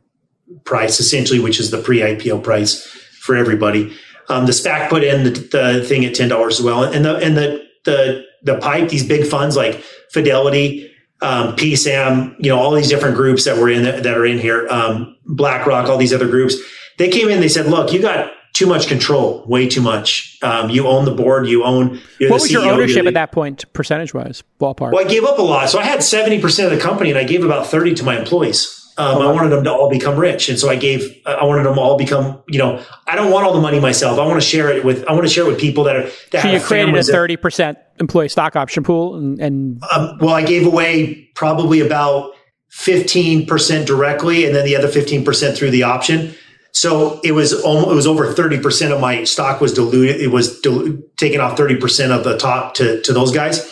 [0.64, 2.86] price, essentially, which is the pre IPO price
[3.20, 3.95] for everybody.
[4.30, 7.18] Um, the SPAC put in the, the thing at ten dollars as well, and the
[7.18, 12.72] and the the the pipe, these big funds like Fidelity, um, PSAM, you know, all
[12.72, 16.14] these different groups that were in the, that are in here, um, BlackRock, all these
[16.14, 16.56] other groups.
[16.98, 20.38] They came in, they said, "Look, you got too much control, way too much.
[20.44, 22.00] Um, you own the board, you own.
[22.20, 24.92] what was CEO, your ownership at that point, percentage wise, ballpark?
[24.92, 27.20] Well, I gave up a lot, so I had seventy percent of the company, and
[27.20, 28.80] I gave about thirty to my employees.
[28.98, 31.20] Um, I wanted them to all become rich, and so I gave.
[31.26, 32.44] I wanted them all become.
[32.48, 34.20] You know, I don't want all the money myself.
[34.20, 35.04] I want to share it with.
[35.08, 36.10] I want to share it with people that are.
[36.32, 40.36] That so you created a thirty percent employee stock option pool, and, and um, well,
[40.36, 42.34] I gave away probably about
[42.70, 46.36] fifteen percent directly, and then the other fifteen percent through the option.
[46.76, 50.20] So it was almost, it was over 30% of my stock was diluted.
[50.20, 53.72] It was dil- taken off 30% of the top to, to those guys.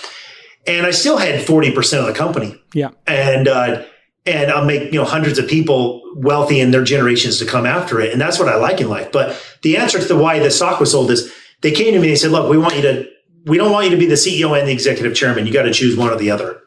[0.68, 2.62] And I still had 40% of the company.
[2.76, 2.92] Yeah.
[3.08, 3.84] And, uh,
[4.26, 8.00] and I'll make, you know, hundreds of people wealthy in their generations to come after
[8.00, 8.12] it.
[8.12, 9.12] And that's what I like in life.
[9.12, 12.08] But the answer to the why the stock was sold is they came to me
[12.08, 13.10] and they said, look, we want you to,
[13.46, 15.48] we don't want you to be the CEO and the executive chairman.
[15.48, 16.62] You got to choose one or the other.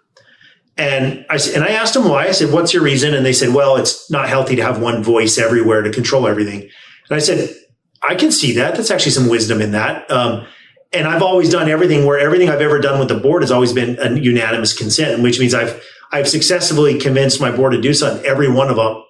[0.76, 2.26] And I and I asked them why.
[2.26, 5.04] I said, "What's your reason?" And they said, "Well, it's not healthy to have one
[5.04, 7.54] voice everywhere to control everything." And I said,
[8.02, 8.74] "I can see that.
[8.74, 10.44] That's actually some wisdom in that." Um,
[10.92, 13.72] and I've always done everything where everything I've ever done with the board has always
[13.72, 15.80] been a unanimous consent, which means I've
[16.14, 18.24] I've successfully convinced my board to do something.
[18.24, 19.02] Every one of them.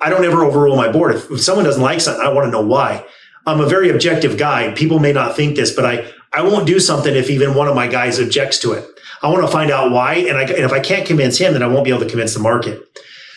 [0.00, 1.16] I don't ever overrule my board.
[1.16, 3.04] If, if someone doesn't like something, I want to know why.
[3.44, 4.72] I'm a very objective guy.
[4.72, 7.74] People may not think this, but I I won't do something if even one of
[7.74, 8.88] my guys objects to it.
[9.22, 10.14] I want to find out why.
[10.14, 12.32] And, I, and if I can't convince him, then I won't be able to convince
[12.32, 12.80] the market.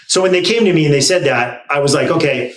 [0.07, 2.53] So when they came to me and they said that, I was like, okay,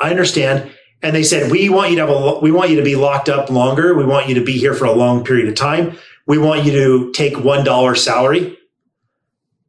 [0.00, 0.72] I understand.
[1.02, 3.28] And they said, we want you to have a, we want you to be locked
[3.28, 3.94] up longer.
[3.94, 5.98] We want you to be here for a long period of time.
[6.26, 8.58] We want you to take $1 salary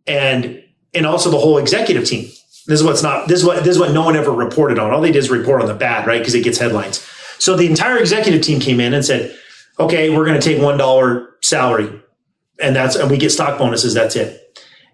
[0.08, 2.26] and, and also the whole executive team.
[2.68, 4.92] This is what's not, this is what, this is what no one ever reported on.
[4.92, 6.20] All they did is report on the bad, right?
[6.20, 7.06] Because it gets headlines.
[7.38, 9.38] So the entire executive team came in and said,
[9.80, 12.02] okay, we're going to take $1 salary
[12.60, 13.94] and that's, and we get stock bonuses.
[13.94, 14.42] That's it.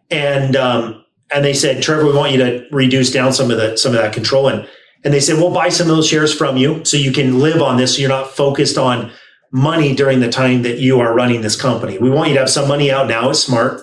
[0.10, 3.78] And, um, and they said, Trevor, we want you to reduce down some of the,
[3.78, 4.50] some of that control.
[4.50, 4.68] And,
[5.04, 7.62] and they said, we'll buy some of those shares from you so you can live
[7.62, 7.96] on this.
[7.96, 9.12] So you're not focused on
[9.52, 11.98] money during the time that you are running this company.
[11.98, 13.30] We want you to have some money out now.
[13.30, 13.82] It's smart.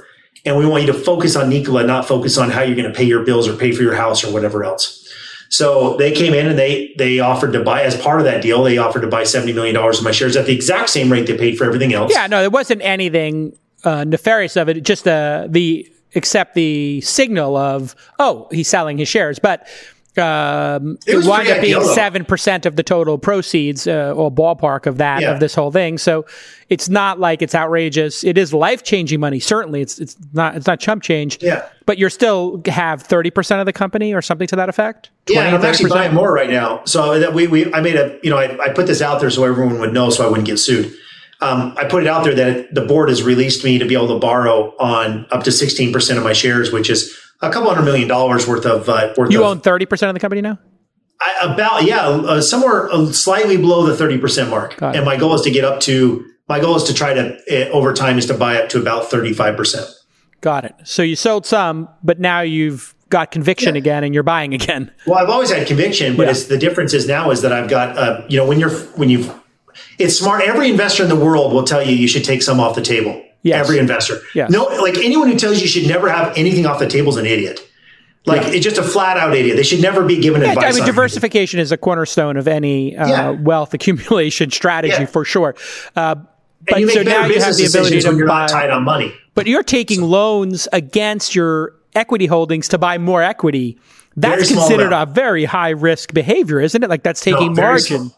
[0.49, 2.96] And we want you to focus on Nikola, not focus on how you're going to
[2.96, 5.07] pay your bills or pay for your house or whatever else.
[5.51, 8.62] So they came in and they they offered to buy as part of that deal.
[8.62, 11.26] They offered to buy seventy million dollars of my shares at the exact same rate
[11.26, 12.12] they paid for everything else.
[12.14, 14.82] Yeah, no, there wasn't anything uh, nefarious of it.
[14.82, 19.66] Just the the except the signal of oh he's selling his shares, but.
[20.19, 24.87] Um, it, it wound up being seven percent of the total proceeds, uh, or ballpark
[24.87, 25.33] of that yeah.
[25.33, 25.99] of this whole thing.
[25.99, 26.27] So
[26.69, 28.25] it's not like it's outrageous.
[28.25, 29.41] It is life changing money.
[29.41, 31.43] Certainly, it's it's not it's not chump change.
[31.43, 31.69] Yeah.
[31.87, 35.11] But you're still have thirty percent of the company or something to that effect.
[35.29, 36.85] Yeah, I'm actually buying more right now.
[36.85, 39.31] So that we we I made a you know I, I put this out there
[39.31, 40.95] so everyone would know so I wouldn't get sued
[41.41, 44.09] um, I put it out there that the board has released me to be able
[44.09, 48.09] to borrow on up to 16% of my shares, which is a couple hundred million
[48.09, 50.59] dollars worth of, uh, worth You of, own 30% of the company now?
[51.20, 54.80] I, about, yeah, uh, somewhere uh, slightly below the 30% mark.
[54.82, 57.70] And my goal is to get up to, my goal is to try to, uh,
[57.70, 59.89] over time, is to buy up to about 35%.
[60.41, 60.74] Got it.
[60.84, 63.80] So you sold some, but now you've got conviction yeah.
[63.80, 64.93] again and you're buying again.
[65.07, 66.45] Well, I've always had conviction, but yeah.
[66.49, 69.32] the difference is now is that I've got, uh, you know, when you're, when you've,
[69.99, 70.43] it's smart.
[70.43, 73.24] Every investor in the world will tell you you should take some off the table.
[73.43, 73.64] Yes.
[73.64, 74.20] Every investor.
[74.35, 74.51] Yes.
[74.51, 77.16] No, like anyone who tells you you should never have anything off the table is
[77.16, 77.61] an idiot.
[78.26, 78.49] Like yeah.
[78.51, 79.57] it's just a flat out idiot.
[79.57, 80.74] They should never be given yeah, advice.
[80.74, 83.31] I mean, diversification is a cornerstone of any uh, yeah.
[83.31, 85.55] wealth accumulation strategy for sure.
[85.97, 86.16] Uh,
[86.66, 89.14] but so now you have the ability to buy, tied on money.
[89.35, 93.79] But you're taking so, loans against your equity holdings to buy more equity.
[94.16, 96.91] That's considered a very high risk behavior, isn't it?
[96.91, 98.11] Like that's taking no, margin.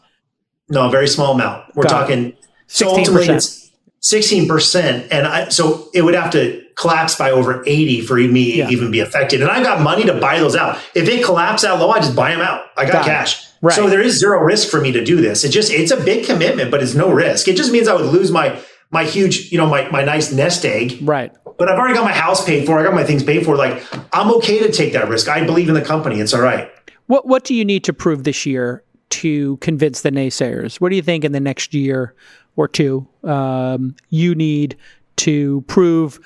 [0.71, 1.75] No, a very small amount.
[1.75, 2.33] We're Got talking.
[2.67, 7.63] So ultimately, it's sixteen percent, and I, so it would have to collapse by over
[7.67, 8.69] eighty for me yeah.
[8.69, 9.41] even be affected.
[9.41, 10.79] And I got money to buy those out.
[10.95, 12.65] If it collapsed that low, I just buy them out.
[12.77, 13.45] I got, got cash.
[13.61, 13.75] Right.
[13.75, 15.43] So there is zero risk for me to do this.
[15.43, 17.47] It just it's a big commitment, but it's no risk.
[17.47, 18.59] It just means I would lose my
[18.91, 20.99] my huge, you know, my my nice nest egg.
[21.01, 21.31] Right.
[21.57, 22.79] But I've already got my house paid for.
[22.79, 23.57] I got my things paid for.
[23.57, 25.27] Like I'm okay to take that risk.
[25.27, 26.21] I believe in the company.
[26.21, 26.71] It's all right.
[27.07, 30.81] What what do you need to prove this year to convince the naysayers?
[30.81, 32.15] What do you think in the next year
[32.55, 34.75] or two um, you need
[35.17, 36.19] to prove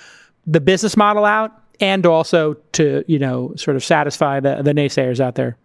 [0.47, 5.19] the business model out and also to you know sort of satisfy the, the naysayers
[5.19, 5.57] out there?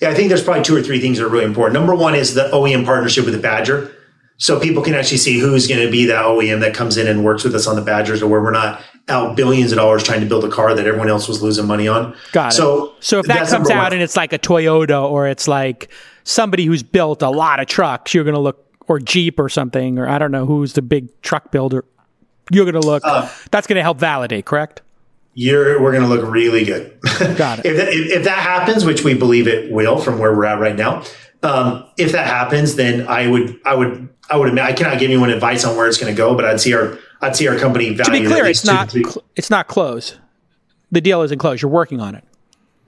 [0.00, 1.74] Yeah, I think there's probably two or three things that are really important.
[1.74, 3.92] Number one is the OEM partnership with the Badger.
[4.38, 7.24] So people can actually see who's going to be that OEM that comes in and
[7.24, 10.20] works with us on the Badgers or where we're not out billions of dollars trying
[10.20, 12.14] to build a car that everyone else was losing money on.
[12.32, 12.56] Got it.
[12.56, 13.92] So, so if that comes out one.
[13.94, 15.90] and it's like a Toyota or it's like
[16.26, 19.98] somebody who's built a lot of trucks, you're going to look, or Jeep or something,
[19.98, 21.84] or I don't know who's the big truck builder.
[22.50, 24.82] You're going to look, uh, that's going to help validate, correct?
[25.34, 26.98] You're, we're going to look really good.
[27.36, 27.66] Got it.
[27.66, 30.76] if, that, if, that happens, which we believe it will from where we're at right
[30.76, 31.04] now,
[31.42, 35.10] um, if that happens, then I would, I would, I would admit, I cannot give
[35.10, 37.58] anyone advice on where it's going to go, but I'd see our, I'd see our
[37.58, 38.04] company value.
[38.04, 40.16] To be clear, it's not, cl- it's not closed.
[40.90, 41.62] The deal isn't closed.
[41.62, 42.24] You're working on it.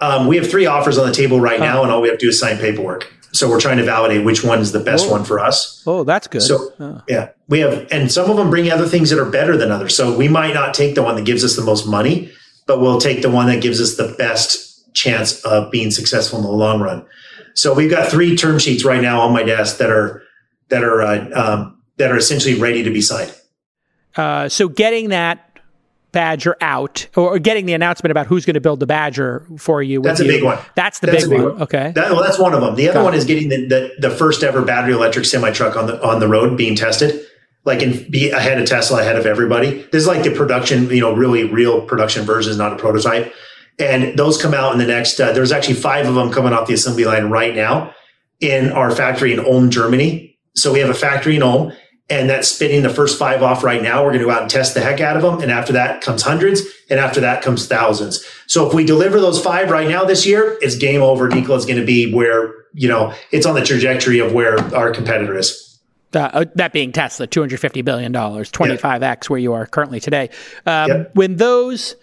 [0.00, 1.64] Um, we have three offers on the table right oh.
[1.64, 3.12] now, and all we have to do is sign paperwork.
[3.32, 5.12] So we're trying to validate which one is the best oh.
[5.12, 5.82] one for us.
[5.86, 6.42] Oh, that's good.
[6.42, 7.02] So oh.
[7.08, 9.94] yeah, we have, and some of them bring other things that are better than others.
[9.94, 12.32] So we might not take the one that gives us the most money,
[12.66, 16.44] but we'll take the one that gives us the best chance of being successful in
[16.44, 17.04] the long run.
[17.54, 20.22] So we've got three term sheets right now on my desk that are
[20.68, 23.34] that are uh, um, that are essentially ready to be signed.
[24.16, 25.47] Uh, so getting that
[26.12, 30.00] Badger out, or getting the announcement about who's going to build the Badger for you.
[30.00, 30.30] That's a you.
[30.30, 30.58] big one.
[30.74, 31.52] That's the that's big, big one.
[31.54, 31.62] one.
[31.62, 31.92] Okay.
[31.94, 32.76] That, well, that's one of them.
[32.76, 33.18] The other Got one it.
[33.18, 36.28] is getting the, the, the first ever battery electric semi truck on the on the
[36.28, 37.26] road being tested,
[37.64, 39.82] like and be ahead of Tesla, ahead of everybody.
[39.92, 43.32] This is like the production, you know, really real production version, not a prototype.
[43.78, 45.20] And those come out in the next.
[45.20, 47.94] Uh, there's actually five of them coming off the assembly line right now
[48.40, 50.38] in our factory in Ulm, Germany.
[50.56, 51.72] So we have a factory in Ulm
[52.10, 54.02] and that's spinning the first five off right now.
[54.02, 55.40] We're going to go out and test the heck out of them.
[55.40, 56.62] And after that comes hundreds.
[56.88, 58.24] And after that comes thousands.
[58.46, 61.28] So if we deliver those five right now this year, it's game over.
[61.28, 64.90] Nikola is going to be where, you know, it's on the trajectory of where our
[64.90, 65.78] competitor is.
[66.14, 69.66] Uh, that being Tesla, two hundred fifty billion dollars, twenty five x where you are
[69.66, 70.30] currently today.
[70.64, 71.14] Um, Yep.
[71.14, 71.96] When those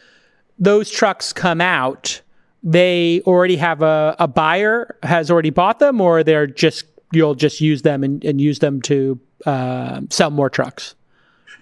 [0.60, 2.22] those trucks come out,
[2.62, 7.62] they already have a, a buyer has already bought them, or they're just you'll just
[7.62, 10.96] use them and, and use them to uh, sell more trucks.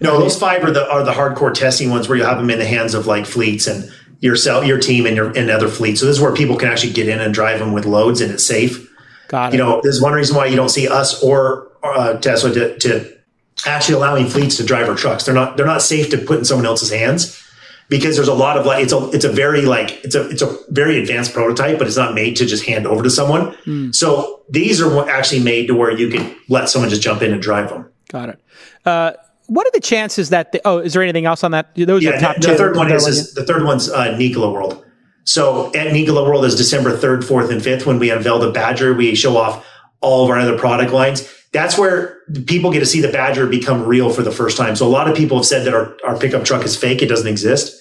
[0.00, 2.58] No, those five are the are the hardcore testing ones where you have them in
[2.58, 3.90] the hands of like fleets and
[4.20, 6.00] your sell your team and your and other fleets.
[6.00, 8.32] So this is where people can actually get in and drive them with loads and
[8.32, 8.90] it's safe.
[9.28, 9.56] Got it.
[9.56, 13.16] You know, there's one reason why you don't see us or uh, Tesla to, to
[13.66, 15.24] actually allowing fleets to drive our trucks.
[15.24, 17.43] They're not they're not safe to put in someone else's hands
[17.88, 20.42] because there's a lot of like it's a it's a very like it's a it's
[20.42, 23.92] a very advanced prototype, but it's not made to just hand over to someone.
[23.92, 27.32] So these are what actually made to where you can let someone just jump in
[27.32, 27.90] and drive them.
[28.08, 28.40] Got it.
[28.84, 29.12] Uh,
[29.46, 30.52] what are the chances that?
[30.52, 31.74] The, oh, is there anything else on that?
[31.76, 32.50] Those are Yeah, the top the, two.
[32.52, 34.84] the third one is, is the third one's uh, Nikola World.
[35.24, 38.94] So at Nikola World is December third, fourth, and fifth when we unveil the Badger.
[38.94, 39.66] We show off
[40.00, 41.28] all of our other product lines.
[41.54, 44.74] That's where people get to see the Badger become real for the first time.
[44.74, 47.06] So a lot of people have said that our, our pickup truck is fake; it
[47.06, 47.80] doesn't exist,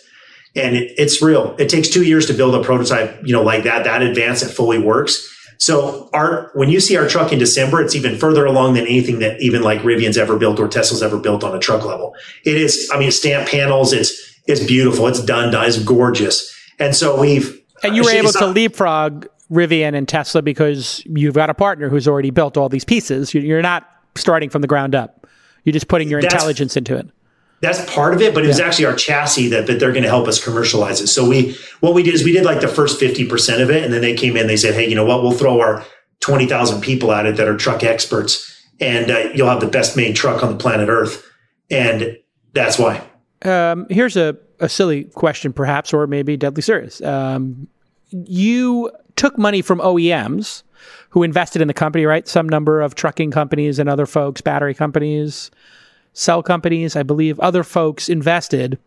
[0.56, 1.56] and it, it's real.
[1.58, 4.52] It takes two years to build a prototype, you know, like that, that advanced, that
[4.52, 5.28] fully works.
[5.58, 9.18] So our when you see our truck in December, it's even further along than anything
[9.20, 12.16] that even like Rivian's ever built or Tesla's ever built on a truck level.
[12.46, 16.54] It is, I mean, stamp panels, it's it's beautiful, it's done, done, it's gorgeous.
[16.78, 21.50] And so we've and you were able to leapfrog Rivian and Tesla because you've got
[21.50, 23.34] a partner who's already built all these pieces.
[23.34, 25.28] You- You're not starting from the ground up.
[25.64, 27.08] You're just putting your That's- intelligence into it.
[27.62, 30.10] that's part of it, but it was actually our chassis that, that they're going to
[30.10, 31.08] help us commercialize it.
[31.08, 33.84] So we, what we did is we did like the first 50% of it.
[33.84, 35.24] And then they came in, they said, Hey, you know what?
[35.24, 35.86] We'll throw our
[36.20, 38.50] 20,000 people at it that are truck experts
[38.82, 41.24] and uh, you'll have the best made truck on the planet earth.
[41.72, 42.18] And
[42.54, 43.02] that's why.
[43.44, 47.02] Um, here's a, a silly question, perhaps, or maybe deadly serious.
[47.02, 47.68] Um,
[48.12, 50.64] you took money from OEMs
[51.10, 52.28] who invested in the company, right?
[52.28, 55.52] Some number of trucking companies and other folks, battery companies,
[56.14, 58.80] cell companies, I believe, other folks invested.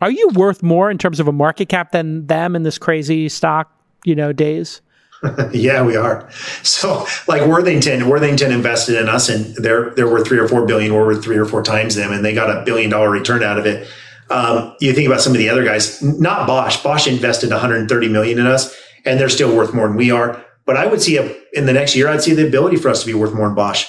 [0.00, 3.28] Are you worth more in terms of a market cap than them in this crazy
[3.28, 3.70] stock,
[4.04, 4.80] you know, days?
[5.52, 6.28] Yeah, we are.
[6.62, 10.92] So like Worthington, Worthington invested in us and they're, they're three or four billion.
[10.92, 13.64] We're three or four times them and they got a billion dollar return out of
[13.64, 13.88] it.
[14.28, 16.82] Um, you think about some of the other guys, not Bosch.
[16.82, 20.44] Bosch invested 130 million in us and they're still worth more than we are.
[20.66, 23.00] But I would see a, in the next year, I'd see the ability for us
[23.00, 23.86] to be worth more than Bosch.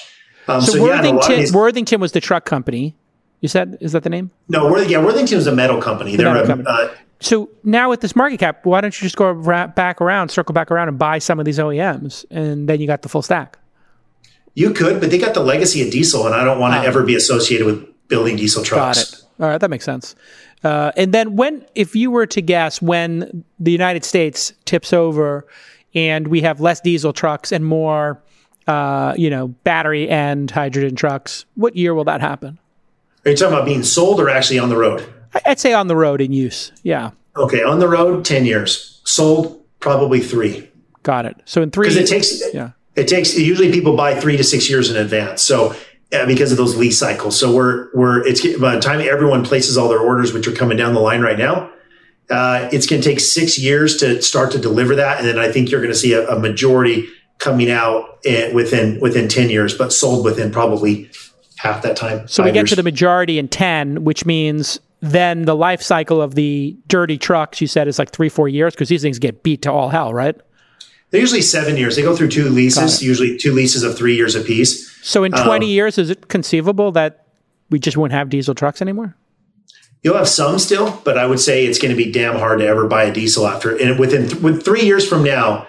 [0.48, 2.94] Um, So, yeah, a Worthington, these- Worthington was the truck company.
[3.40, 4.30] You said, is that the name?
[4.48, 6.16] no, Worthing, yeah, Worthington was a metal company.
[6.16, 6.68] They're metal a, company.
[6.70, 6.88] Uh,
[7.20, 10.52] So now with this market cap, why don't you just go ra- back around, circle
[10.52, 13.58] back around, and buy some of these OEMs, and then you got the full stack.
[14.54, 17.02] you could, but they got the legacy of diesel and I don't want to ever
[17.02, 18.64] be associated with building diesel Ah.
[18.64, 19.12] Got trucks.
[19.12, 19.42] it.
[19.42, 20.14] All right, that makes sense.
[20.66, 25.46] Uh, and then when, if you were to guess, when the United States tips over,
[25.94, 28.20] and we have less diesel trucks and more,
[28.66, 32.58] uh, you know, battery and hydrogen trucks, what year will that happen?
[33.24, 35.06] Are you talking about being sold or actually on the road?
[35.46, 36.72] I'd say on the road in use.
[36.82, 39.00] Yeah, Okay, on the road, 10 years.
[39.04, 40.68] Sold, probably three.
[41.04, 41.36] got it.
[41.44, 42.70] So in three, Because it takes, yeah.
[42.96, 45.42] it takes, usually people buy three to six years in advance.
[45.42, 45.74] So,
[46.16, 47.38] uh, because of those lease cycles.
[47.38, 50.76] So we're, we're, it's by the time everyone places all their orders, which are coming
[50.76, 51.70] down the line right now,
[52.30, 55.18] uh, it's going to take six years to start to deliver that.
[55.18, 58.98] And then I think you're going to see a, a majority coming out in, within,
[59.00, 61.10] within 10 years, but sold within probably
[61.58, 62.26] half that time.
[62.26, 62.70] So we get years.
[62.70, 67.60] to the majority in 10, which means then the life cycle of the dirty trucks,
[67.60, 70.12] you said, is like three, four years because these things get beat to all hell,
[70.12, 70.36] right?
[71.10, 71.96] They're usually seven years.
[71.96, 74.90] They go through two leases, usually two leases of three years apiece.
[75.02, 77.26] So in 20 Um, years, is it conceivable that
[77.70, 79.16] we just won't have diesel trucks anymore?
[80.02, 82.66] You'll have some still, but I would say it's going to be damn hard to
[82.66, 83.76] ever buy a diesel after.
[83.76, 85.66] And within th- with three years from now,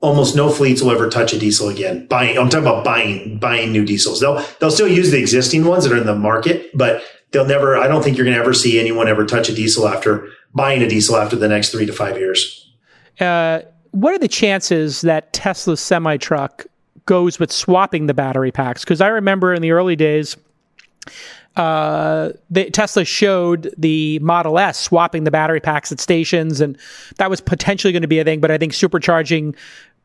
[0.00, 2.06] almost no fleets will ever touch a diesel again.
[2.06, 4.20] Buying, I'm talking about buying buying new diesels.
[4.20, 7.76] They'll they'll still use the existing ones that are in the market, but they'll never.
[7.78, 10.82] I don't think you're going to ever see anyone ever touch a diesel after buying
[10.82, 12.70] a diesel after the next three to five years.
[13.20, 13.60] Uh,
[13.92, 16.66] what are the chances that Tesla's semi truck
[17.06, 18.84] goes with swapping the battery packs?
[18.84, 20.36] Because I remember in the early days,
[21.56, 22.30] uh,
[22.72, 26.78] Tesla showed the Model S swapping the battery packs at stations, and
[27.16, 28.40] that was potentially going to be a thing.
[28.40, 29.56] But I think supercharging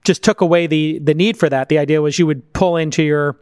[0.03, 1.69] just took away the the need for that.
[1.69, 3.37] The idea was you would pull into your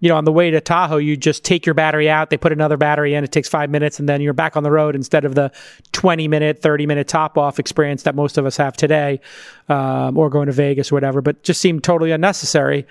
[0.00, 2.52] you know, on the way to Tahoe, you just take your battery out, they put
[2.52, 5.24] another battery in, it takes five minutes, and then you're back on the road instead
[5.24, 5.50] of the
[5.92, 9.20] 20 minute, 30 minute top off experience that most of us have today,
[9.68, 12.86] um, or going to Vegas or whatever, but just seemed totally unnecessary.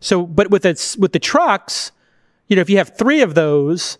[0.00, 1.92] So, but with it's with the trucks,
[2.48, 3.98] you know, if you have three of those,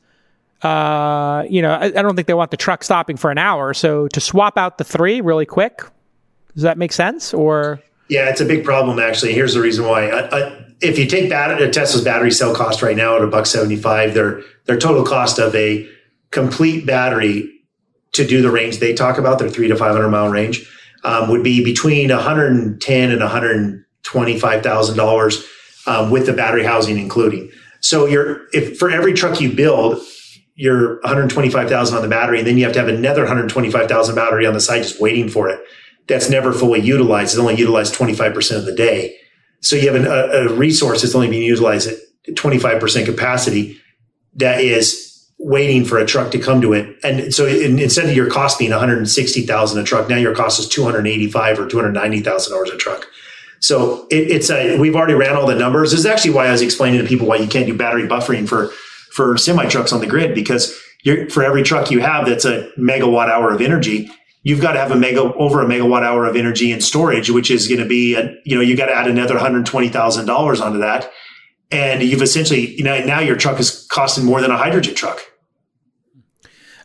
[0.63, 3.73] uh, you know, I, I don't think they want the truck stopping for an hour.
[3.73, 5.83] So to swap out the three really quick,
[6.55, 7.33] does that make sense?
[7.33, 9.33] Or Yeah, it's a big problem actually.
[9.33, 10.09] Here's the reason why.
[10.09, 13.47] I, I, if you take bat- Tesla's battery cell cost right now at a buck
[13.47, 15.89] seventy five, their their total cost of a
[16.31, 17.51] complete battery
[18.13, 20.69] to do the range they talk about, their three to five hundred mile range,
[21.05, 25.07] um, would be between one hundred and ten and one hundred twenty five thousand um,
[25.07, 25.47] dollars
[26.11, 27.51] with the battery housing including.
[27.81, 30.03] So you're if for every truck you build,
[30.55, 34.53] you're 125,000 on the battery, and then you have to have another 125,000 battery on
[34.53, 35.59] the side just waiting for it.
[36.07, 37.33] That's never fully utilized.
[37.33, 39.17] It's only utilized 25% of the day.
[39.61, 41.99] So you have an, a, a resource that's only being utilized at
[42.35, 43.79] 25% capacity
[44.35, 46.97] that is waiting for a truck to come to it.
[47.03, 50.69] And so in, instead of your cost being 160,000 a truck, now your cost is
[50.69, 53.07] 285 or 290,000 dollars a truck.
[53.61, 55.91] So it, it's a, we've already ran all the numbers.
[55.91, 58.49] This is actually why I was explaining to people why you can't do battery buffering
[58.49, 58.69] for,
[59.13, 60.79] for semi trucks on the grid because
[61.31, 64.11] for every truck you have that's a megawatt hour of energy,
[64.43, 67.51] you've got to have a mega over a megawatt hour of energy in storage, which
[67.51, 71.11] is going to be, a, you know, you got to add another $120,000 onto that.
[71.71, 75.21] And you've essentially, you know, now your truck is costing more than a hydrogen truck.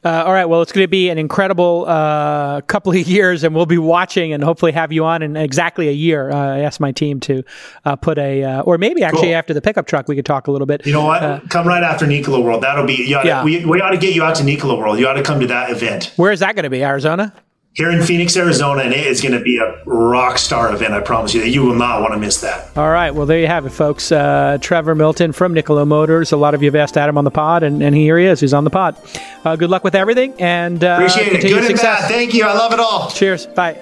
[0.06, 0.46] Uh, all right.
[0.46, 4.34] Well, it's going to be an incredible uh, couple of years, and we'll be watching
[4.34, 6.30] and hopefully have you on in exactly a year.
[6.30, 7.42] Uh, I asked my team to
[7.86, 9.36] uh, put a, uh, or maybe actually cool.
[9.36, 10.86] after the pickup truck, we could talk a little bit.
[10.86, 11.24] You know what?
[11.24, 12.62] Uh, come right after Nikola World.
[12.62, 13.44] That'll be, oughta, yeah.
[13.44, 15.00] we, we ought to get you out to Nikola World.
[15.00, 16.14] You ought to come to that event.
[16.18, 16.84] Where is that going to be?
[16.84, 17.34] Arizona?
[17.76, 20.94] Here in Phoenix, Arizona, and it is going to be a rock star event.
[20.94, 22.76] I promise you that you will not want to miss that.
[22.78, 23.12] All right.
[23.12, 24.12] Well, there you have it, folks.
[24.12, 26.32] Uh, Trevor Milton from Nikola Motors.
[26.32, 28.40] A lot of you have asked Adam on the pod, and, and here he is.
[28.40, 28.96] He's on the pod.
[29.44, 31.42] Uh, good luck with everything, and uh, appreciate it.
[31.42, 32.02] Good success.
[32.02, 32.12] and bad.
[32.12, 32.46] Thank you.
[32.46, 33.10] I love it all.
[33.12, 33.46] Cheers.
[33.48, 33.78] Bye.